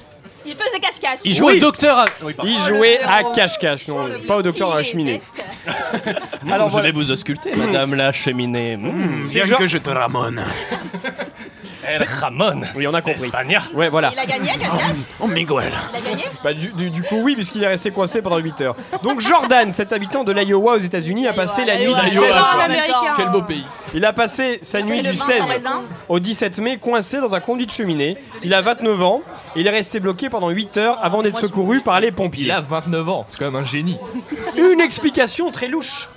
[0.49, 1.19] Il faisait cache-cache.
[1.25, 1.57] Il jouait Oui.
[1.59, 1.99] au docteur.
[1.99, 2.53] à- Oui, pardon.
[2.55, 3.89] Oh, à cache-cache.
[3.89, 5.21] Non, pas au docteur dans la cheminée.
[6.49, 6.89] Alors je voilà.
[6.89, 8.77] vais vous ausculter, madame la cheminée.
[8.77, 9.25] Mmh.
[9.25, 10.41] C'est Bien genre- que je te ramone.
[11.89, 12.61] El Ramon.
[12.75, 13.25] Oui, on a compris.
[13.25, 13.59] Espagne.
[13.75, 14.11] Ouais, voilà.
[14.13, 15.73] Il a gagné à cache-cache Oh, Miguel.
[15.93, 16.25] Il a gagné?
[16.43, 18.77] Bah, du, du- du coup, oui, puisqu'il est resté coincé pendant 8 heures.
[19.03, 22.09] Donc, Jordan, cet habitant de l'Iowa aux États-Unis, a passé la nuit du Iowa.
[22.09, 22.95] 16 Encore un Américain.
[23.17, 23.65] Quel beau pays.
[23.95, 27.35] Il a passé sa nuit du vin 16 sans raisin au 17 mai coincé dans
[27.35, 28.17] un conduit de cheminée.
[28.43, 29.21] Il a 29 ans
[29.55, 32.45] et il est resté bloqué pendant 8 heures avant d'être secouru par les pompiers.
[32.45, 33.25] Il a 29 ans.
[33.29, 33.97] C'est quand même un génie.
[34.57, 36.09] Une explication très louche.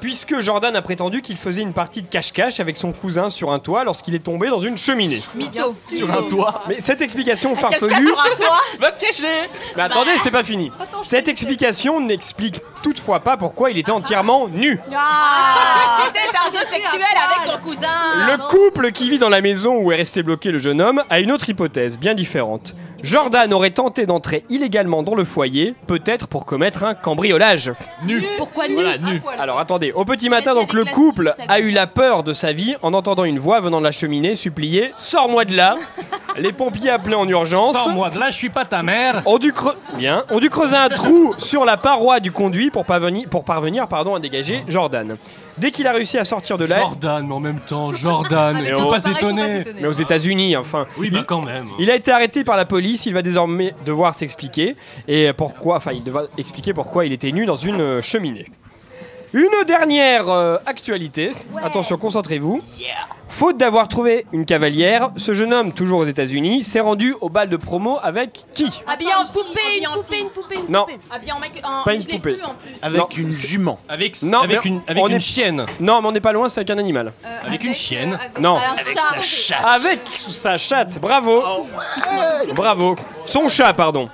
[0.00, 3.58] Puisque Jordan a prétendu qu'il faisait une partie de cache-cache avec son cousin sur un
[3.58, 5.22] toit lorsqu'il est tombé dans une cheminée.
[5.34, 5.74] Mytho.
[5.86, 6.62] Sur un toit.
[6.68, 8.06] Mais cette explication Cache-cache farfelue.
[8.06, 10.70] sur un toit Va te cacher Mais attendez, c'est pas fini.
[11.02, 14.80] Cette explication n'explique toutefois pas pourquoi il était entièrement nu.
[14.94, 19.76] Ah C'était un jeu sexuel avec son cousin Le couple qui vit dans la maison
[19.76, 22.74] où est resté bloqué le jeune homme a une autre hypothèse, bien différente.
[23.02, 27.72] Jordan aurait tenté d'entrer illégalement dans le foyer, peut-être pour commettre un cambriolage.
[28.04, 28.22] Nu.
[28.36, 28.74] Pourquoi nu?
[28.74, 29.22] Voilà, nu.
[29.38, 32.74] Alors attendez, au petit matin donc le couple a eu la peur de sa vie
[32.82, 35.76] en entendant une voix venant de la cheminée supplier Sors-moi de là
[36.38, 39.22] Les pompiers appelés en urgence Sors-moi de là, je suis pas ta mère.
[39.26, 40.22] ont dû, creu- Bien.
[40.30, 44.14] ont dû creuser un trou sur la paroi du conduit pour parvenir, pour parvenir pardon,
[44.14, 45.16] à dégager Jordan.
[45.60, 48.54] Dès qu'il a réussi à sortir de là, Jordan, mais en même temps, Jordan.
[48.54, 49.62] Pas pareil, faut pas s'étonner.
[49.80, 50.86] mais aux États-Unis, enfin.
[50.96, 51.66] Oui, bah quand même.
[51.78, 55.92] Il a été arrêté par la police, il va désormais devoir s'expliquer et pourquoi, enfin
[55.92, 58.46] il devra expliquer pourquoi il était nu dans une euh, cheminée.
[59.32, 62.60] Une dernière euh, actualité, attention concentrez-vous.
[63.28, 67.48] Faute d'avoir trouvé une cavalière, ce jeune homme, toujours aux États-Unis, s'est rendu au bal
[67.48, 68.66] de promo avec qui?
[68.88, 70.80] Habillé en poupée, une poupée, une poupée, une Non.
[70.80, 70.98] poupée.
[71.12, 71.52] Habillé en mec.
[71.62, 71.84] En...
[71.84, 72.18] Pas une poupée.
[72.18, 72.72] plus, en plus.
[72.82, 73.08] Avec Non.
[73.16, 73.78] une jument.
[73.88, 75.64] Avec, Non, avec une, avec une est- chienne.
[75.78, 77.12] Non, mais on n'est pas loin, c'est avec un animal.
[77.46, 78.18] Avec une chienne.
[78.40, 78.56] Non.
[78.56, 79.64] Avec sa chatte.
[79.64, 81.40] Avec sa chatte, bravo.
[82.56, 82.96] Bravo.
[83.26, 84.08] Son chat, pardon.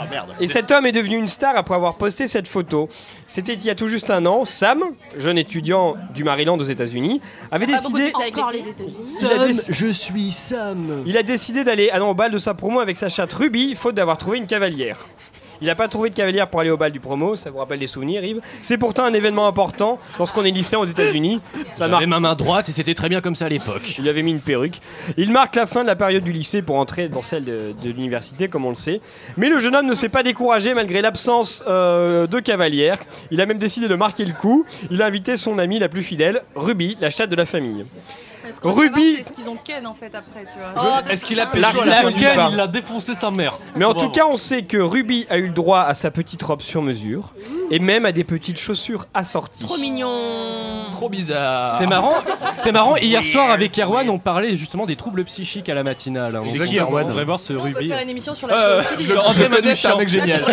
[0.00, 0.32] Ah merde.
[0.40, 2.88] Et cet homme est devenu une star après avoir posté cette photo.
[3.26, 4.44] C'était il y a tout juste un an.
[4.58, 4.82] Sam,
[5.16, 7.20] jeune étudiant du Maryland aux États-Unis,
[7.52, 8.10] avait de décidé.
[8.12, 8.66] Encore les.
[8.66, 9.56] États-Unis.
[9.56, 11.04] Déc- je suis Sam.
[11.06, 13.76] il a décidé d'aller ah non, au bal de sa promo avec sa chatte Ruby,
[13.76, 15.06] faute d'avoir trouvé une cavalière.
[15.60, 17.80] Il n'a pas trouvé de cavalière pour aller au bal du promo, ça vous rappelle
[17.80, 18.40] des souvenirs, Yves.
[18.62, 21.40] C'est pourtant un événement important lorsqu'on est lycéen aux États-Unis.
[21.74, 23.96] Ça marque ma main droite et c'était très bien comme ça à l'époque.
[23.98, 24.80] Il avait mis une perruque.
[25.16, 27.90] Il marque la fin de la période du lycée pour entrer dans celle de, de
[27.90, 29.00] l'université, comme on le sait.
[29.36, 32.98] Mais le jeune homme ne s'est pas découragé malgré l'absence euh, de cavalière.
[33.30, 34.64] Il a même décidé de marquer le coup.
[34.90, 37.84] Il a invité son amie la plus fidèle, Ruby, la chatte de la famille.
[38.48, 41.46] Est-ce qu'on Ruby- Est-ce qu'ils ont Ken en fait après, tu vois Est-ce qu'il a
[41.46, 43.58] pécho à la- la fin du Ken, bar il a défoncé sa mère.
[43.76, 44.06] Mais en Bravo.
[44.06, 46.82] tout cas, on sait que Ruby a eu le droit à sa petite robe sur
[46.82, 47.34] mesure
[47.70, 49.64] et même à des petites chaussures assorties.
[49.64, 50.08] Trop mignon.
[50.98, 51.76] Trop bizarre.
[51.78, 52.14] C'est marrant,
[52.56, 52.96] c'est marrant.
[53.00, 56.34] Hier soir avec Erwan, on parlait justement des troubles psychiques à la matinale.
[56.34, 56.42] hein.
[56.44, 57.88] On C'est qui, Erwan On devrait voir ce Ruby.
[57.88, 59.98] faire une émission sur la Euh, je- Je André le connais, c'est un Manouchian.
[59.98, 60.44] mec génial.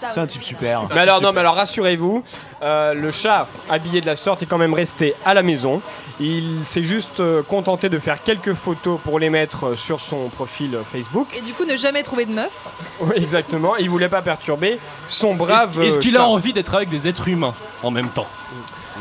[0.00, 0.08] ça.
[0.14, 0.82] C'est un type super.
[0.94, 2.24] Mais alors non, mais alors rassurez-vous,
[2.62, 5.82] euh, le chat habillé de la sorte est quand même resté à la maison.
[6.20, 10.28] Il s'est juste euh, contenté de faire quelques photos pour les mettre euh, sur son
[10.28, 11.26] profil euh, Facebook.
[11.36, 12.68] Et du coup, ne jamais trouver de meuf.
[13.00, 13.76] Oui, exactement.
[13.76, 15.70] Il voulait pas perturber son brave.
[15.80, 18.26] Est-ce est-ce qu'il a envie d'être avec des êtres humains en même temps?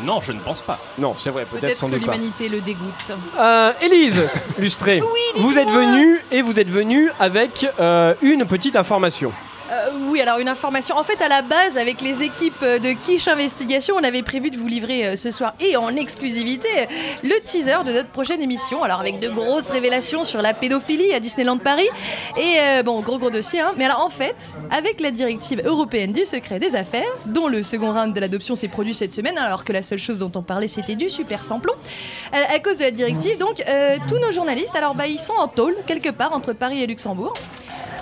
[0.04, 0.80] Non, je ne pense pas.
[0.98, 2.14] Non, c'est vrai, peut-être Peut-être sans que doute pas.
[2.14, 3.12] l'humanité le dégoûte.
[3.40, 4.22] Euh, Élise,
[4.58, 5.02] Lustré,
[5.36, 9.32] vous êtes venue et vous êtes venue avec euh, une petite information.
[10.22, 10.98] Alors une information.
[10.98, 14.50] En fait, à la base, avec les équipes euh, de Quiche Investigation, on avait prévu
[14.50, 16.68] de vous livrer euh, ce soir et en exclusivité
[17.24, 18.84] le teaser de notre prochaine émission.
[18.84, 21.88] Alors, avec de grosses révélations sur la pédophilie à Disneyland Paris.
[22.38, 23.62] Et euh, bon, gros gros dossier.
[23.62, 23.72] Hein.
[23.78, 24.36] Mais alors, en fait,
[24.72, 28.68] avec la directive européenne du secret des affaires, dont le second round de l'adoption s'est
[28.68, 31.74] produit cette semaine, alors que la seule chose dont on parlait, c'était du super samplon.
[32.34, 33.64] À, cause de la directive, donc,
[34.08, 37.34] tous nos journalistes, alors, bah, ils sont en tôle, quelque part, entre Paris et Luxembourg.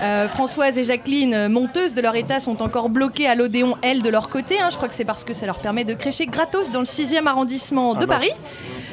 [0.02, 4.02] Euh, Françoise et Jacqueline, euh, monteuses de leur état, sont encore bloquées à l'Odéon, elles,
[4.02, 4.60] de leur côté.
[4.60, 4.70] hein.
[4.72, 7.26] Je crois que c'est parce que ça leur permet de crécher gratos dans le 6e
[7.28, 8.32] arrondissement de Ah bah, Paris.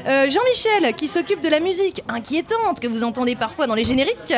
[0.06, 4.34] Euh, Jean-Michel, qui s'occupe de la musique inquiétante que vous entendez parfois dans les génériques,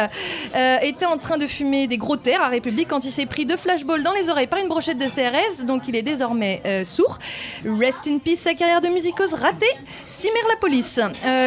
[0.55, 3.47] euh, était en train de fumer des gros terres à République quand il s'est pris
[3.47, 6.85] deux flashballs dans les oreilles par une brochette de CRS, donc il est désormais euh,
[6.85, 7.19] sourd.
[7.65, 9.67] Rest in peace, sa carrière de musicose ratée.
[10.07, 11.01] Cimer la police.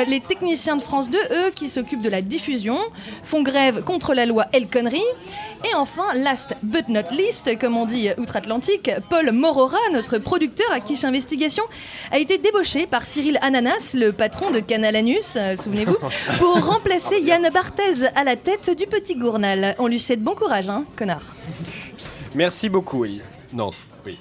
[0.08, 2.78] Les techniciens de France 2, eux, qui s'occupent de la diffusion,
[3.24, 5.02] font grève contre la loi El Connery.
[5.66, 10.80] Et enfin, last but not least, comme on dit outre-Atlantique, Paul Morora, notre producteur à
[10.80, 11.64] Quiche Investigation,
[12.12, 15.98] a été débauché par Cyril Ananas, le patron de Canal Anus, euh, souvenez-vous,
[16.40, 19.76] pour remplacer Yann Barthez à la tête du petit gournal.
[19.80, 21.36] On lui souhaite bon courage, hein, connard.
[22.36, 23.22] Merci beaucoup, oui.
[23.52, 23.72] Non,
[24.06, 24.18] oui.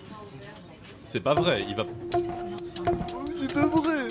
[1.05, 1.86] C'est pas vrai, il va.
[3.41, 4.07] C'est pas vrai.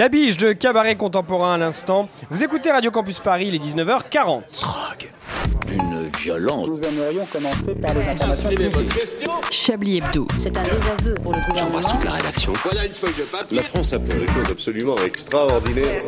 [0.00, 2.08] La biche de cabaret contemporain à l'instant.
[2.30, 4.40] Vous écoutez Radio Campus Paris, il est 19h40.
[5.68, 6.68] Une violence.
[6.68, 8.98] Nous aimerions commencer par les informations publiques.
[9.50, 10.26] Chablis Hebdo.
[10.42, 11.98] C'est un désaveu pour le gouvernement.
[12.02, 12.54] la rédaction.
[12.64, 13.58] Voilà une feuille de papier.
[13.58, 16.04] La France a fait des choses absolument extraordinaires.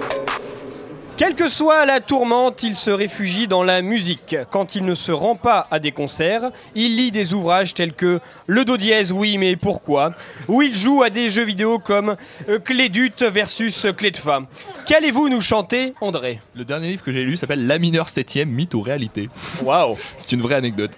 [1.16, 4.34] Quelle que soit la tourmente, il se réfugie dans la musique.
[4.50, 8.18] Quand il ne se rend pas à des concerts, il lit des ouvrages tels que
[8.46, 10.14] Le Do dièse, oui, mais pourquoi?
[10.48, 12.16] Ou il joue à des jeux vidéo comme
[12.48, 14.40] euh, Clé d'ut versus Clé de Fa.
[14.86, 16.40] Qu'allez-vous nous chanter, André?
[16.56, 19.28] Le dernier livre que j'ai lu s'appelle La mineure septième, mythe ou réalité.
[19.62, 20.92] Waouh C'est une vraie anecdote.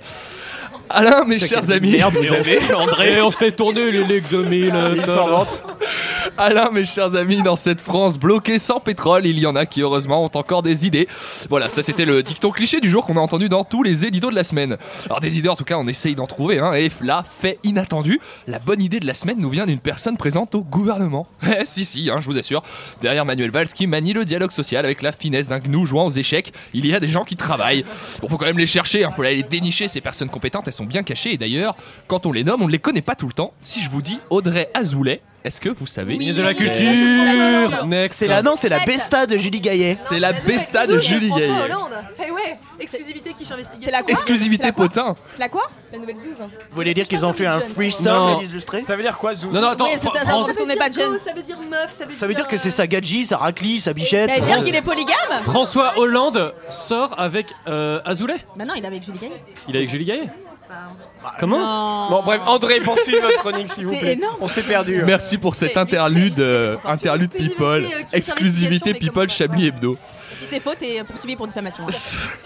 [0.90, 1.92] Alain, mes chers amis.
[1.92, 3.14] Merde, vous avez, André.
[3.14, 4.74] Et on se fait tourner les l'exomile.
[5.06, 5.62] Vante.
[6.36, 9.82] Alain, mes chers amis, dans cette France bloquée sans pétrole, il y en a qui
[9.82, 11.06] heureusement ont encore des idées.
[11.48, 14.30] Voilà, ça c'était le dicton cliché du jour qu'on a entendu dans tous les éditos
[14.30, 14.76] de la semaine.
[15.06, 16.58] Alors des idées, en tout cas, on essaye d'en trouver.
[16.58, 20.16] Hein, et là, fait inattendu, la bonne idée de la semaine nous vient d'une personne
[20.16, 21.26] présente au gouvernement.
[21.56, 22.62] Eh, si, si, hein, je vous assure.
[23.00, 26.10] Derrière Manuel Valls qui manie le dialogue social avec la finesse d'un gnou jouant aux
[26.10, 27.84] échecs, il y a des gens qui travaillent.
[28.20, 30.84] Bon, faut quand même les chercher, hein, faut aller dénicher ces personnes compétentes, elles sont
[30.84, 31.32] bien cachées.
[31.32, 31.76] Et d'ailleurs,
[32.08, 33.52] quand on les nomme, on ne les connaît pas tout le temps.
[33.62, 37.84] Si je vous dis Audrey Azoulay, est-ce que vous savez Ministre de la culture.
[37.86, 38.18] Next.
[38.18, 39.92] C'est la non, c'est la Besta de Julie Gaillet.
[39.92, 41.50] C'est la Besta de Julie Gaillet.
[42.26, 43.44] Eh ouais, exclusivité qui.
[43.44, 45.16] C'est la quoi Exclusivité C'est la quoi potin.
[45.32, 48.10] C'est la quoi La nouvelle Zouz Vous voulez dire qu'ils ont fait un freestyle
[48.40, 49.84] les illustrés Ça veut dire quoi, Zou Non, non, attends.
[49.84, 50.90] Oui, c'est ça, parce qu'on n'est pas.
[50.90, 52.18] Ça veut dire meuf, ça veut dire.
[52.18, 54.30] Ça veut dire que c'est sa gadji, sa raclie, sa bichette.
[54.30, 58.36] Ça veut dire qu'il est polygame François Hollande sort avec euh, Azoulay.
[58.56, 59.42] Bah non, il est avec Julie Gaillet.
[59.68, 60.30] Il est avec Julie Gaillet.
[61.40, 62.08] Comment Non.
[62.10, 64.12] Bon, bref, André, poursuivez votre chronique, s'il vous plaît.
[64.12, 65.00] énorme, On s'est perdu.
[65.00, 65.04] hein.
[65.06, 69.66] Merci pour cet Mais- interlude, euh, Exclusivité, interlude euh, people, s'investigation, exclusivité people comment Chablis
[69.68, 69.96] Hebdo.
[70.38, 71.84] Si c'est faux, t'es poursuivi pour diffamation.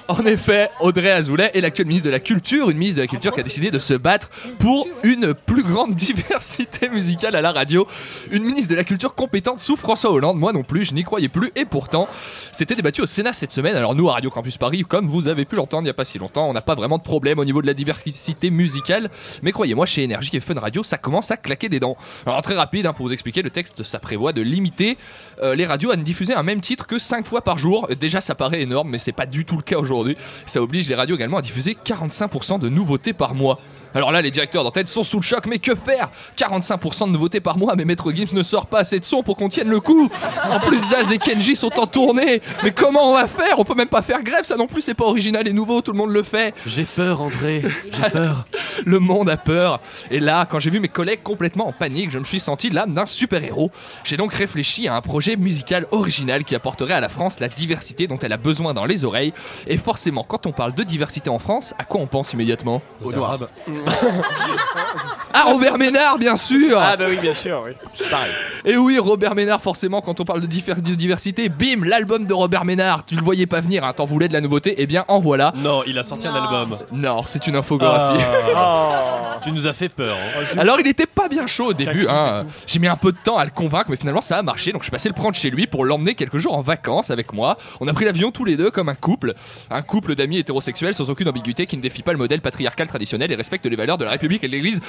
[0.09, 3.35] En effet, Audrey Azoulay est l'actuelle ministre de la Culture, une ministre de la Culture
[3.35, 7.87] qui a décidé de se battre pour une plus grande diversité musicale à la radio.
[8.31, 11.29] Une ministre de la Culture compétente sous François Hollande, moi non plus, je n'y croyais
[11.29, 12.09] plus, et pourtant,
[12.53, 13.77] c'était débattu au Sénat cette semaine.
[13.77, 16.07] Alors nous, à Radio Campus Paris, comme vous avez pu l'entendre il n'y a pas
[16.07, 19.11] si longtemps, on n'a pas vraiment de problème au niveau de la diversité musicale,
[19.43, 21.99] mais croyez-moi, chez Énergie et Fun Radio, ça commence à claquer des dents.
[22.25, 24.97] Alors très rapide, hein, pour vous expliquer, le texte, ça prévoit de limiter
[25.43, 27.78] euh, les radios à ne diffuser un même titre que 5 fois par jour.
[28.01, 30.17] Déjà, ça paraît énorme, mais c'est pas du tout le cas aujourd'hui.
[30.47, 33.59] Ça oblige les radios également à diffuser 45% de nouveautés par mois.
[33.95, 36.11] Alors là, les directeurs d'antenne sont sous le choc, mais que faire?
[36.37, 39.37] 45% de nouveautés par mois, mais Maître Gims ne sort pas assez de son pour
[39.37, 40.09] qu'on tienne le coup.
[40.51, 42.43] En plus, Zaz et Kenji sont en tournée.
[42.63, 43.59] Mais comment on va faire?
[43.59, 45.93] On peut même pas faire grève, ça non plus, c'est pas original et nouveau, tout
[45.93, 46.55] le monde le fait.
[46.67, 47.63] J'ai peur, André.
[47.93, 48.45] J'ai peur.
[48.85, 49.81] Le monde a peur.
[50.11, 52.95] Et là, quand j'ai vu mes collègues complètement en panique, je me suis senti l'âme
[52.95, 53.71] d'un super-héros.
[54.05, 58.07] J'ai donc réfléchi à un projet musical original qui apporterait à la France la diversité
[58.07, 59.33] dont elle a besoin dans les oreilles.
[59.67, 62.83] Et forcément, quand on parle de diversité en France, à quoi on pense immédiatement?
[63.03, 63.39] Au noir.
[65.35, 67.73] Ah, Robert Ménard, bien sûr Ah, bah oui, bien sûr, oui.
[67.95, 68.33] C'est pareil.
[68.65, 72.33] Et oui, Robert Ménard, forcément, quand on parle de, diffé- de diversité, bim, l'album de
[72.35, 73.05] Robert Ménard.
[73.05, 75.53] Tu le voyais pas venir, hein, t'en voulais de la nouveauté, eh bien en voilà.
[75.55, 76.79] Non, il a sorti un album.
[76.93, 78.23] Non, c'est une infographie.
[78.57, 79.39] Ah.
[79.43, 80.17] Tu nous as fait peur.
[80.17, 80.45] hein.
[80.59, 82.45] Alors il était pas bien chaud au début, hein.
[82.67, 84.81] j'ai mis un peu de temps à le convaincre, mais finalement ça a marché, donc
[84.83, 87.57] je suis passé le prendre chez lui pour l'emmener quelques jours en vacances avec moi.
[87.81, 89.35] On a pris l'avion tous les deux comme un couple,
[89.71, 93.31] un couple d'amis hétérosexuels sans aucune ambiguïté qui ne défie pas le modèle patriarcal traditionnel
[93.31, 94.81] et respecte les valeurs de la République et de l'Église.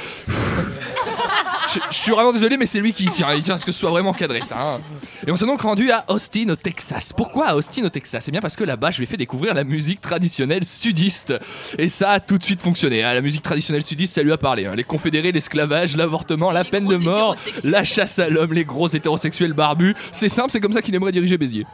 [1.71, 3.31] Je, je suis vraiment désolé, mais c'est lui qui y tient.
[3.31, 4.59] Il tient à ce que ce soit vraiment cadré, ça.
[4.59, 4.81] hein.
[5.27, 7.13] Et on s'est donc rendu à Austin, au Texas.
[7.13, 8.23] Pourquoi à Austin, au Texas?
[8.25, 11.35] C'est bien parce que là-bas, je lui ai fait découvrir la musique traditionnelle sudiste.
[11.77, 13.03] Et ça a tout de suite fonctionné.
[13.03, 13.13] hein.
[13.13, 14.65] La musique traditionnelle sudiste, ça lui a parlé.
[14.65, 14.73] hein.
[14.75, 19.53] Les confédérés, l'esclavage, l'avortement, la peine de mort, la chasse à l'homme, les gros hétérosexuels
[19.53, 19.93] barbus.
[20.11, 21.67] C'est simple, c'est comme ça qu'il aimerait diriger Béziers.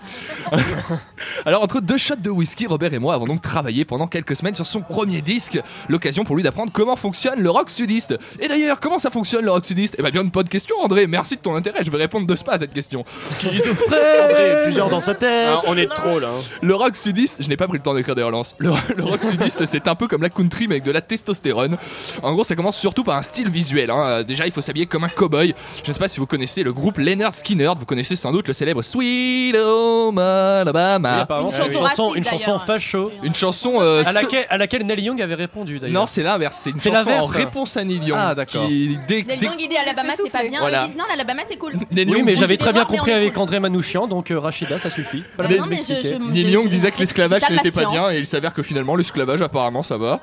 [1.45, 4.55] Alors, entre deux shots de whisky, Robert et moi avons donc travaillé pendant quelques semaines
[4.55, 5.57] sur son premier disque.
[5.87, 8.17] L'occasion pour lui d'apprendre comment fonctionne le rock sudiste.
[8.39, 9.95] Et d'ailleurs, comment ça fonctionne le rock sudiste?
[9.97, 11.07] Eh bien, bien une bonne question, André.
[11.07, 11.83] Merci de ton intérêt.
[11.83, 13.03] Je vais répondre de ce pas à cette question.
[13.43, 15.49] André, plusieurs dans sa tête.
[15.49, 16.29] Ah, on est trop là.
[16.29, 16.41] hein.
[16.61, 18.55] Le rock sudiste, je n'ai pas pris le temps d'écrire des relances.
[18.57, 21.77] Le, le rock sudiste, c'est un peu comme la country, mais avec de la testostérone.
[22.23, 23.89] En gros, ça commence surtout par un style visuel.
[23.91, 24.03] hein.
[24.05, 25.53] Euh, Déjà, il faut s'habiller comme un cowboy.
[25.83, 27.71] Je ne sais pas si vous connaissez le groupe Leonard Skinner.
[27.77, 31.27] Vous connaissez sans doute le célèbre Sweet Home Alabama.
[31.29, 33.11] Oui, Une c'est une chanson raciste, une chanson facho.
[33.23, 33.73] Une chanson.
[33.81, 36.01] euh, À laquelle, à laquelle Neil Young avait répondu d'ailleurs.
[36.01, 36.59] Non, c'est l'inverse.
[36.63, 37.35] C'est une C'est chanson en l'inverse.
[37.35, 38.17] réponse à Neil Young.
[38.19, 38.67] Ah, d'accord.
[38.67, 40.59] qui- dès- Neil Young, il dit Alabama, c'est pas bien.
[40.59, 40.83] Voilà.
[40.83, 41.73] Ils disent non, l'Alabama, c'est cool.
[41.91, 43.43] Neil Oui, mais j'avais très bien compris avec cool.
[43.43, 45.23] André Manouchian, donc euh, Rachida, ça suffit.
[45.37, 46.17] Pas la peine non, mais je- d'expliquer.
[46.25, 48.95] je- Neil Young je- disait que l'esclavage n'était pas bien et il s'avère que finalement
[48.95, 50.21] l'esclavage apparemment ça va.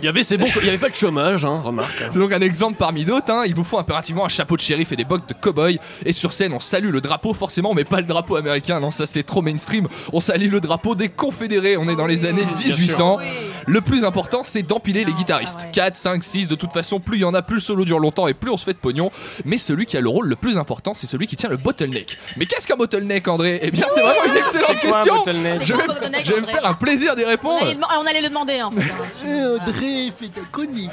[0.00, 2.02] Il y avait, c'est bon, il y avait pas de chômage, hein, remarque.
[2.10, 3.30] C'est donc un exemple parmi d'autres.
[3.32, 3.42] hein.
[3.46, 5.78] Il vous faut impérativement un chapeau de shérif et des bottes de cow-boy.
[6.04, 8.80] Et sur scène, on salue le drapeau, forcément, mais pas le drapeau américain.
[8.80, 9.86] Non, ça c'est trop mainstream.
[10.12, 11.76] On salue le drapeau des confédérés.
[11.76, 13.18] On est dans les années 1800.
[13.66, 15.66] Le plus important, c'est d'empiler les guitaristes.
[15.72, 17.98] 4, 5, 6, de toute façon, plus il y en a, plus le solo dure
[17.98, 19.10] longtemps et plus on se fait de pognon.
[19.44, 22.18] Mais celui qui a le rôle le plus important, c'est celui qui tient le bottleneck.
[22.36, 23.60] Mais qu'est-ce qu'un bottleneck, André?
[23.62, 25.16] Eh bien, c'est vraiment une excellente quoi un question.
[25.16, 27.28] bottleneck Je vais, C'est quoi un bottleneck, je vais me faire un plaisir d'y On
[27.28, 27.62] répondre.
[27.62, 28.80] allait, le- on allait le demander en fait.
[29.26, 29.58] hein.
[29.66, 30.90] André, fais ta conique.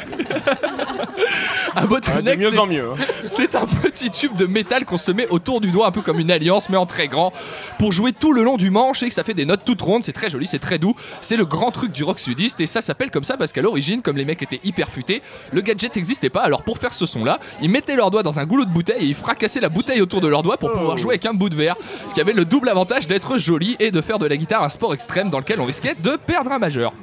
[1.76, 2.90] Un bottleneck, de mieux c'est- en mieux.
[2.92, 3.04] hein.
[3.26, 6.20] C'est un petit tube de métal qu'on se met autour du doigt, un peu comme
[6.20, 7.32] une alliance, mais en très grand,
[7.80, 10.04] pour jouer tout le long du manche et que ça fait des notes toutes rondes.
[10.04, 10.96] C'est très joli, c'est très doux.
[11.22, 14.02] C'est le grand truc du rock sudiste et ça s'appelle comme ça parce qu'à l'origine,
[14.02, 16.41] comme les mecs étaient hyper futés, le gadget n'existait pas.
[16.41, 19.07] Alors pour faire ce son-là, ils mettaient leurs doigts dans un goulot de bouteille et
[19.07, 21.55] ils fracassaient la bouteille autour de leurs doigts pour pouvoir jouer avec un bout de
[21.55, 21.76] verre.
[22.05, 24.70] Ce qui avait le double avantage d'être joli et de faire de la guitare un
[24.70, 26.93] sport extrême dans lequel on risquait de perdre un majeur.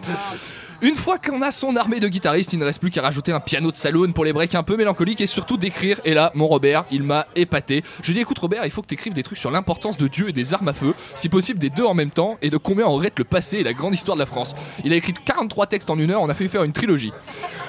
[0.85, 3.41] Une fois qu'on a son armée de guitaristes, il ne reste plus qu'à rajouter un
[3.41, 5.99] piano de saloon pour les breaks un peu mélancoliques et surtout d'écrire.
[6.05, 7.83] Et là, mon Robert, il m'a épaté.
[8.03, 9.97] Je lui ai dit écoute Robert, il faut que tu écrives des trucs sur l'importance
[9.97, 12.51] de Dieu et des armes à feu, si possible des deux en même temps, et
[12.51, 14.55] de combien on regrette le passé et la grande histoire de la France.
[14.85, 17.15] Il a écrit 43 textes en une heure, on a fait faire une trilogie.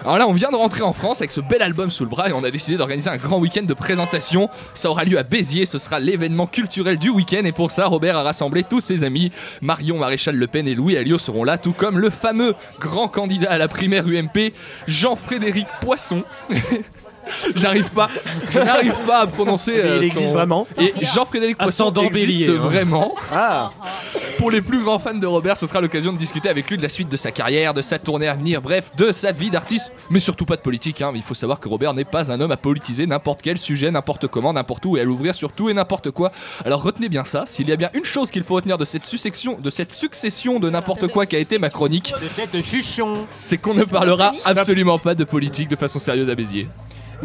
[0.03, 2.29] Alors là, on vient de rentrer en France avec ce bel album sous le bras
[2.29, 4.49] et on a décidé d'organiser un grand week-end de présentation.
[4.73, 8.17] Ça aura lieu à Béziers, ce sera l'événement culturel du week-end et pour ça, Robert
[8.17, 9.31] a rassemblé tous ses amis.
[9.61, 13.51] Marion Maréchal Le Pen et Louis Alliot seront là, tout comme le fameux grand candidat
[13.51, 14.53] à la primaire UMP,
[14.87, 16.23] Jean-Frédéric Poisson.
[17.55, 18.09] J'arrive pas,
[18.49, 19.73] je n'arrive pas à prononcer.
[19.75, 22.61] Il euh, existe son- vraiment Et Jean-Frédéric Poisson Ascendant existe bélier, hein.
[22.61, 23.15] vraiment.
[23.31, 23.69] Ah,
[24.37, 26.81] Pour les plus grands fans de Robert, ce sera l'occasion de discuter avec lui de
[26.83, 29.91] la suite de sa carrière, de sa tournée à venir, bref, de sa vie d'artiste,
[30.09, 31.01] mais surtout pas de politique.
[31.01, 31.11] hein.
[31.15, 34.27] Il faut savoir que Robert n'est pas un homme à politiser n'importe quel sujet, n'importe
[34.27, 36.31] comment, n'importe où et à l'ouvrir sur tout et n'importe quoi.
[36.65, 37.43] Alors retenez bien ça.
[37.47, 40.59] S'il y a bien une chose qu'il faut retenir de cette succession, de cette succession
[40.59, 43.25] de n'importe quoi qui a été ma chronique, De cette succion.
[43.39, 46.67] c'est qu'on ne parlera absolument pas de politique de façon sérieuse à Béziers.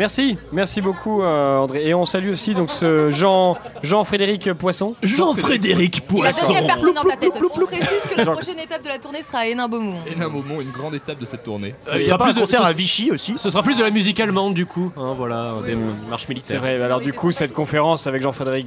[0.01, 1.87] Merci, merci beaucoup euh, André.
[1.87, 4.95] Et on salue aussi donc ce Jean Jean-Frédéric Poisson.
[5.03, 6.47] Jean-Frédéric La Poisson.
[6.49, 7.55] deuxième personne dans ta tête aussi.
[7.61, 9.99] On précise que la prochaine étape de la tournée sera à Hénin-Beaumont.
[10.19, 11.75] Moment, une grande étape de cette tournée.
[11.93, 13.63] Il y a sera pas un plus de- concert ce- à Vichy aussi Ce sera
[13.63, 15.75] plus de la musique allemande du coup, hein, voilà, des
[16.09, 16.61] marches C'est militaires.
[16.61, 16.81] vrai.
[16.81, 18.67] Alors du coup, cette conférence avec Jean-Frédéric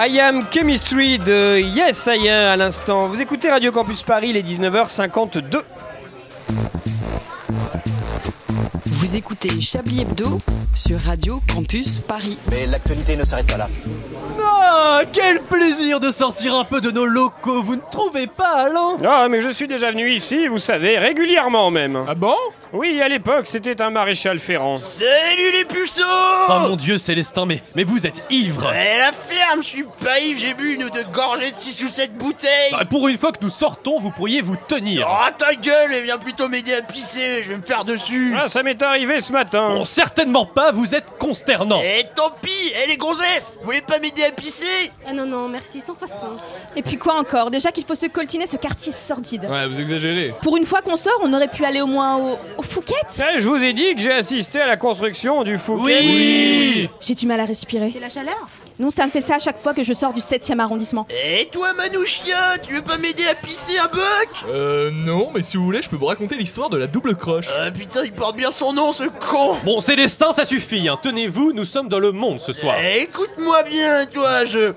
[0.06, 3.08] I Am Chemistry de Yes I Am à l'instant.
[3.08, 5.62] Vous écoutez Radio Campus Paris, il est 19h52.
[8.86, 10.39] Vous écoutez Chablis Hebdo
[10.76, 12.38] sur Radio Campus Paris.
[12.51, 13.70] Mais l'actualité ne s'arrête pas là.
[14.43, 18.97] Ah, quel plaisir de sortir un peu de nos locaux, vous ne trouvez pas, Alain?
[19.08, 22.04] Ah, mais je suis déjà venu ici, vous savez, régulièrement même.
[22.10, 22.36] Ah bon?
[22.76, 24.78] Oui, à l'époque, c'était un maréchal ferrant.
[24.78, 26.01] Salut les puceaux
[26.49, 30.19] Oh mon dieu, Célestin, mais, mais vous êtes ivre Eh la ferme, je suis pas
[30.19, 33.17] ivre, j'ai bu une ou deux gorgées de 6 ou 7 bouteilles Bah, Pour une
[33.19, 36.74] fois que nous sortons, vous pourriez vous tenir Oh ta gueule et viens plutôt m'aider
[36.74, 39.69] à pisser, je vais me faire dessus Ah, ça m'est arrivé ce matin.
[39.69, 42.49] Bon, certainement pas, vous êtes consternant Eh tant pis,
[42.84, 44.91] eh les gonzesses Vous voulez pas m'aider à pisser?
[45.07, 46.30] Ah non, non, merci, sans façon.
[46.76, 47.51] Et puis quoi encore?
[47.51, 49.45] Déjà qu'il faut se coltiner ce quartier sordide.
[49.45, 50.34] Ouais, vous exagérez.
[50.41, 52.93] Pour une fois qu'on sort, on aurait pu aller au moins au, au Fouquet?
[53.20, 55.82] Eh, je vous ai dit que j'ai assisté à la construction du Fouquet.
[56.03, 57.89] Oui J'ai du mal à respirer.
[57.91, 58.47] C'est la chaleur?
[58.80, 61.05] Non, ça me fait ça à chaque fois que je sors du 7ème arrondissement.
[61.24, 62.36] Eh toi Manouchien,
[62.66, 65.89] tu veux pas m'aider à pisser un buck Euh, non, mais si vous voulez, je
[65.89, 67.45] peux vous raconter l'histoire de la double croche.
[67.61, 70.97] Ah putain, il porte bien son nom ce con Bon, Célestin, ça suffit, hein.
[71.01, 72.76] tenez-vous, nous sommes dans le monde ce soir.
[72.84, 74.74] Eh, Écoute-moi bien, toi, je...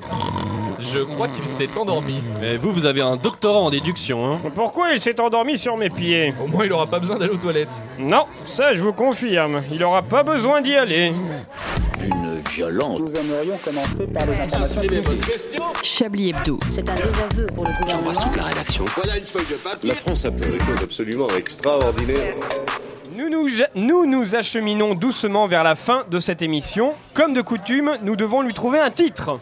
[0.78, 2.20] Je crois qu'il s'est endormi.
[2.40, 5.90] Mais vous, vous avez un doctorat en déduction, hein Pourquoi il s'est endormi sur mes
[5.90, 6.34] pieds?
[6.42, 7.68] Au moins, il aura pas besoin d'aller aux toilettes.
[7.98, 11.12] Non, ça je vous confirme, il aura pas besoin d'y aller.
[12.00, 13.00] Une violence.
[13.00, 14.80] Nous aimerions commencer par les informations.
[15.82, 16.58] Chablis Hebdo.
[16.74, 18.12] C'est un désaveu pour le gouvernement.
[18.36, 18.84] la rédaction.
[18.96, 19.88] Voilà une feuille de papier.
[19.88, 22.34] La France a fait des choses absolument extraordinaires.
[23.16, 26.92] Nous nous, nous nous acheminons doucement vers la fin de cette émission.
[27.14, 29.38] Comme de coutume, nous devons lui trouver un titre.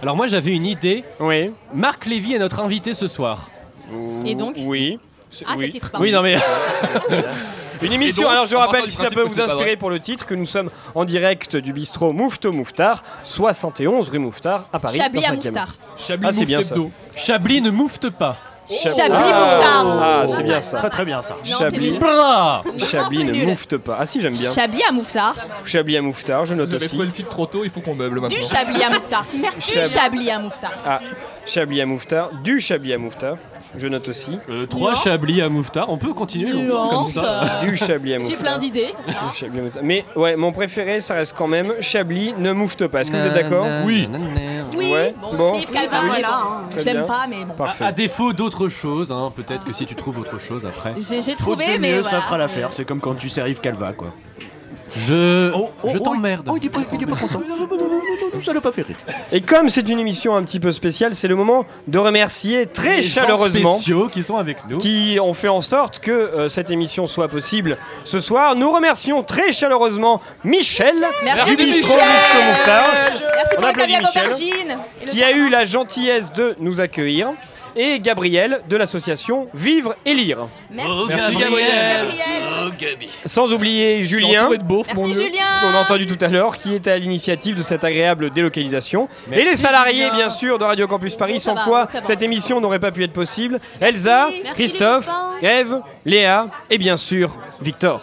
[0.00, 1.04] Alors moi, j'avais une idée.
[1.18, 1.50] Oui.
[1.74, 3.50] Marc Lévy est notre invité ce soir.
[4.24, 4.98] Et donc Oui.
[4.98, 5.66] Ah, c'est oui.
[5.66, 6.04] le titre, pardon.
[6.06, 6.36] Oui, non mais...
[7.82, 10.26] Une émission, donc, alors je rappelle si ça peut vous c'est inspirer pour le titre
[10.26, 14.98] que nous sommes en direct du bistrot Moufto Mouffetard, 71 rue Mouffetard à Paris.
[14.98, 15.32] Chablis dans à.
[15.32, 15.74] Mouffetard.
[15.98, 16.74] Chablis Ah, c'est bien Mouffe ça.
[17.16, 18.36] Chablis ne moufte pas.
[18.68, 19.98] Chablis Ah, Mouffetard.
[20.02, 20.78] Ah, c'est bien ça.
[20.78, 21.36] Très très bien ça.
[21.44, 21.98] Chablis,
[22.78, 23.96] Chablis ne moufte pas.
[24.00, 24.50] Ah si, j'aime bien.
[24.52, 25.34] Chablis à Mouffetard.
[25.64, 26.94] Chablis à Mouffetard, je note Vous avez aussi.
[26.94, 28.36] trouvé le titre trop tôt, il faut qu'on meuble maintenant.
[28.38, 29.26] Du Chablis à Mouffetard.
[29.34, 29.88] Merci Chablis.
[29.90, 30.72] Chablis à Mouffetard.
[30.86, 31.00] Ah,
[31.46, 33.36] Chablis à Mouffetard, du Chablis à Mouffetard,
[33.76, 34.38] je note aussi.
[34.48, 35.04] Euh, trois Nuance.
[35.04, 37.60] Chablis à Mouffetard, on peut continuer longtemps comme ça.
[37.62, 38.40] Du Chablis à J'ai Mouffetard.
[38.42, 38.94] plein d'idées.
[39.06, 39.82] Du Chablis à Mouffetard.
[39.84, 43.00] Mais ouais, mon préféré, ça reste quand même Chablis ne moufte pas.
[43.02, 44.08] Est-ce que vous êtes d'accord Oui.
[44.76, 45.58] Oui, Ouais, bon, bon.
[45.60, 46.28] Steve Calvin, Oui, mais bon,
[46.70, 47.06] Très je l'aime bien.
[47.06, 47.52] pas, mais bon.
[47.52, 47.84] À, Parfait.
[47.84, 50.94] à défaut d'autre chose, hein, peut-être que si tu trouves autre chose après.
[50.98, 52.16] J'ai j'ai Faute trouvé, de mais mieux, voilà.
[52.18, 52.72] ça fera l'affaire.
[52.72, 54.08] C'est comme quand tu sais Yves Calva, quoi.
[54.96, 56.48] Je, Oh, oh, je oh, t'emmerde.
[56.50, 56.98] Oh, il est pas, il
[58.40, 58.46] pas content.
[58.46, 58.96] Ça l'a pas fait rire.
[59.32, 62.98] Et comme c'est une émission un petit peu spéciale, c'est le moment de remercier très
[62.98, 64.78] Les gens chaleureusement spéciaux qui sont avec nous.
[64.78, 68.54] qui ont fait en sorte que euh, cette émission soit possible ce soir.
[68.56, 72.08] Nous remercions très chaleureusement Michel, Merci, du bistrot Michel.
[72.08, 74.22] Moufto Mouffetard, Merci On pour le applaudit caviar Michel.
[74.24, 74.78] d'aubergine.
[75.02, 77.32] Et le qui a eu la gentillesse de nous accueillir,
[77.76, 80.48] et Gabriel de l'association Vivre et Lire.
[80.70, 82.00] Merci, Merci, Gabriel.
[82.66, 84.48] Oh Gabi Sans oublier Julien.
[84.94, 85.28] Mon dieu.
[85.60, 89.08] Qu'on a entendu tout à l'heure, qui est à l'initiative de cette agréable délocalisation.
[89.28, 90.16] Merci, et les salariés, Julien.
[90.16, 93.04] bien sûr, de Radio Campus Paris, Bon, sans va, quoi cette émission n'aurait pas pu
[93.04, 93.58] être possible.
[93.80, 95.08] Elsa, Christophe,
[95.42, 98.00] Eve, Léa et bien sûr Victor.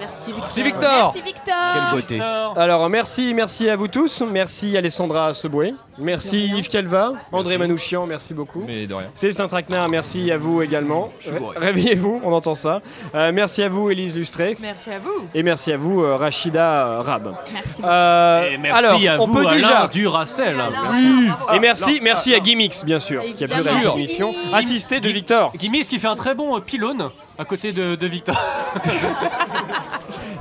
[0.00, 0.48] Merci Victor.
[0.50, 1.12] C'est Victor.
[1.14, 1.54] Merci Victor.
[1.74, 2.20] Quelle beauté.
[2.56, 8.32] Alors merci, merci à vous tous, merci Alessandra Seboué, merci Yves Calva, André Manouchian, merci
[8.32, 8.64] beaucoup.
[8.66, 9.08] Mais de rien.
[9.14, 11.12] C'est Saint-Traquenard, merci à vous également.
[11.26, 11.38] Ré-.
[11.56, 12.80] Réveillez-vous, on entend ça.
[13.14, 15.28] Euh, merci à vous Élise Lustré Merci à vous.
[15.34, 17.34] et merci à vous euh, Rachida euh, Rab.
[17.52, 17.82] Merci.
[17.84, 20.56] Euh, Et merci alors, à on vous, peut Alain déjà Duracell.
[21.54, 24.54] Et merci, merci à Gimmix, bien sûr, qui a pu Merci, émission, Gimmix.
[24.54, 25.52] assisté de Victor.
[25.58, 27.10] Gimmix qui fait un très bon pylône
[27.40, 28.36] à côté de, de Victor.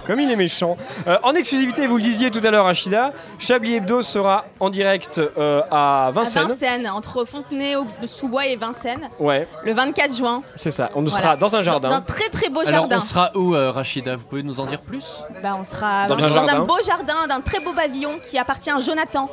[0.05, 0.75] Comme il est méchant.
[1.07, 5.19] Euh, en exclusivité, vous le disiez tout à l'heure, Rachida, Chablis Hebdo sera en direct
[5.37, 6.47] euh, à À Vincennes.
[6.47, 10.41] Vincennes, entre Fontenay-sous-Bois et Vincennes, Ouais, le 24 juin.
[10.55, 10.89] c'est ça.
[10.95, 11.23] On nous Voilà.
[11.25, 11.89] sera dans un jardin.
[11.89, 12.97] Dans un très très beau Alors jardin.
[12.97, 14.15] on sera où, euh, Rachida?
[14.15, 15.23] Vous pouvez nous en dire plus?
[15.43, 16.55] Bah, on sera Dans dans, un dans jardin.
[16.55, 19.29] un beau jardin, d'un très beau pavillon qui appartient à Jonathan.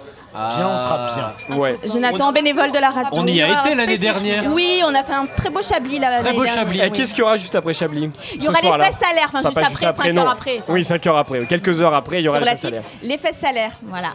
[0.57, 1.09] Viens, on sera
[1.49, 1.57] bien.
[1.57, 1.79] Ouais.
[1.85, 3.09] Jonathan, bénévole de la radio.
[3.13, 4.45] On y a été l'année dernière.
[4.53, 6.19] Oui, on a fait un très beau chablis là.
[6.21, 6.79] Très beau chablis.
[6.81, 6.91] Et Oui.
[6.93, 9.59] qu'est-ce qu'il y aura juste après Chablis Il y aura les fesses salaires, enfin juste
[9.59, 10.23] après, 5 non.
[10.23, 10.63] heures après.
[10.69, 11.47] Oui, 5 heures après.
[11.47, 12.83] Quelques heures après, il y aura les fesses salaires.
[13.03, 14.13] Les fesses salaires, voilà.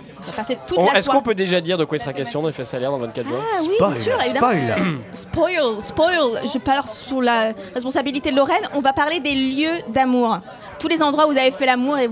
[0.95, 2.97] Est-ce qu'on peut déjà dire de quoi il sera question dans les fesses salaires dans
[2.99, 4.51] 24 jours Ah oui, bien sûr, évidemment.
[5.13, 6.41] Spoil, spoil.
[6.53, 8.63] Je parle sous la responsabilité de Lorraine.
[8.73, 10.39] On va parler des lieux d'amour.
[10.79, 12.09] Tous les endroits où vous avez fait l'amour et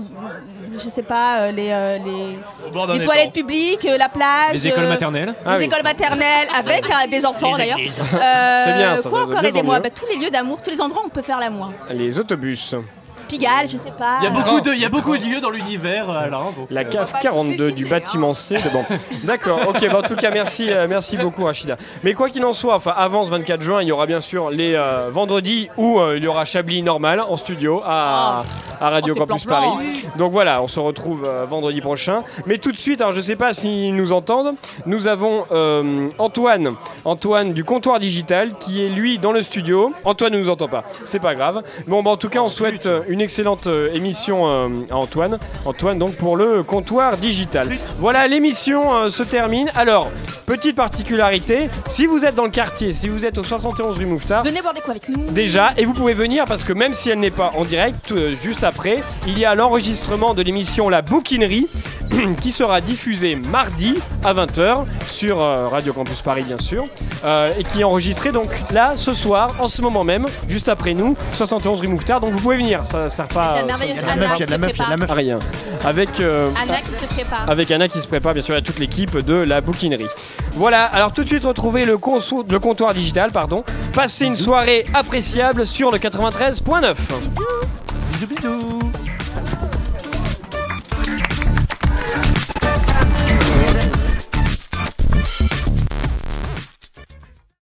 [0.82, 4.52] je sais pas, euh, les, euh, les, les toilettes publiques, euh, la plage.
[4.52, 5.34] Les écoles euh, maternelles.
[5.44, 5.64] Ah les oui.
[5.66, 7.78] écoles maternelles avec euh, des enfants d'ailleurs.
[7.78, 9.82] Euh, C'est bien, ça, Quoi ça encore aidez-moi mieux.
[9.82, 11.72] Bah, Tous les lieux d'amour, tous les endroits où on peut faire l'amour.
[11.90, 12.74] Les autobus.
[13.30, 14.18] Pigalle, je sais pas.
[14.20, 16.38] Il y a beaucoup de, il y a beaucoup de lieux dans l'univers, euh, Alain.
[16.56, 18.56] donc, La euh, cave 42 du bâtiment C.
[18.56, 18.84] de- Bon,
[19.24, 19.60] d'accord.
[19.68, 21.76] Ok, bah, en tout cas, merci, euh, merci beaucoup, Rachida.
[22.02, 24.50] Mais quoi qu'il en soit, enfin, avant ce 24 juin, il y aura bien sûr
[24.50, 28.42] les euh, vendredis où euh, il y aura Chablis normal en studio à,
[28.80, 30.04] à Radio Oh, t'es Campus plan-plan, Paris.
[30.16, 32.22] Donc voilà, on se retrouve euh, vendredi prochain.
[32.46, 34.54] Mais tout de suite, alors je sais pas s'ils nous entendent,
[34.86, 36.74] nous avons euh, Antoine,
[37.04, 39.92] Antoine du comptoir digital, qui est lui dans le studio.
[40.04, 41.62] Antoine ne nous entend pas, c'est pas grave.
[41.86, 45.38] Bon, bah, en tout cas, on souhaite euh, une excellente euh, émission euh, à Antoine.
[45.64, 47.68] Antoine, donc pour le comptoir digital.
[47.98, 49.70] Voilà, l'émission euh, se termine.
[49.74, 50.10] Alors,
[50.46, 54.44] petite particularité, si vous êtes dans le quartier, si vous êtes au 71 rue Mouffetard,
[54.44, 55.30] Venez boire des coups avec nous.
[55.30, 58.34] Déjà, et vous pouvez venir parce que même si elle n'est pas en direct, euh,
[58.42, 61.68] juste après, il y a l'enregistrement de l'émission La Bouquinerie
[62.40, 63.94] qui sera diffusée mardi
[64.24, 66.84] à 20h sur euh, Radio Campus Paris, bien sûr,
[67.24, 70.94] euh, et qui est enregistrée donc là, ce soir, en ce moment même, juste après
[70.94, 72.20] nous, 71 rue Mouffetard.
[72.20, 73.54] Donc vous pouvez venir, ça sert pas.
[73.54, 75.10] Il y a euh, merveilleuse ça- Anna qui se prépare.
[75.10, 75.38] à rien.
[75.84, 76.20] Avec.
[76.20, 77.44] euh, Anna qui se prépare.
[77.48, 80.06] avec Anna qui se prépare bien sûr à toute l'équipe de la bouquinerie.
[80.52, 83.64] Voilà, alors tout de suite retrouvez le, conso- le comptoir digital, pardon.
[83.92, 86.94] Passez une soirée appréciable sur le 93.9.
[87.22, 87.44] Bisous.
[88.12, 88.78] Bisous bisous.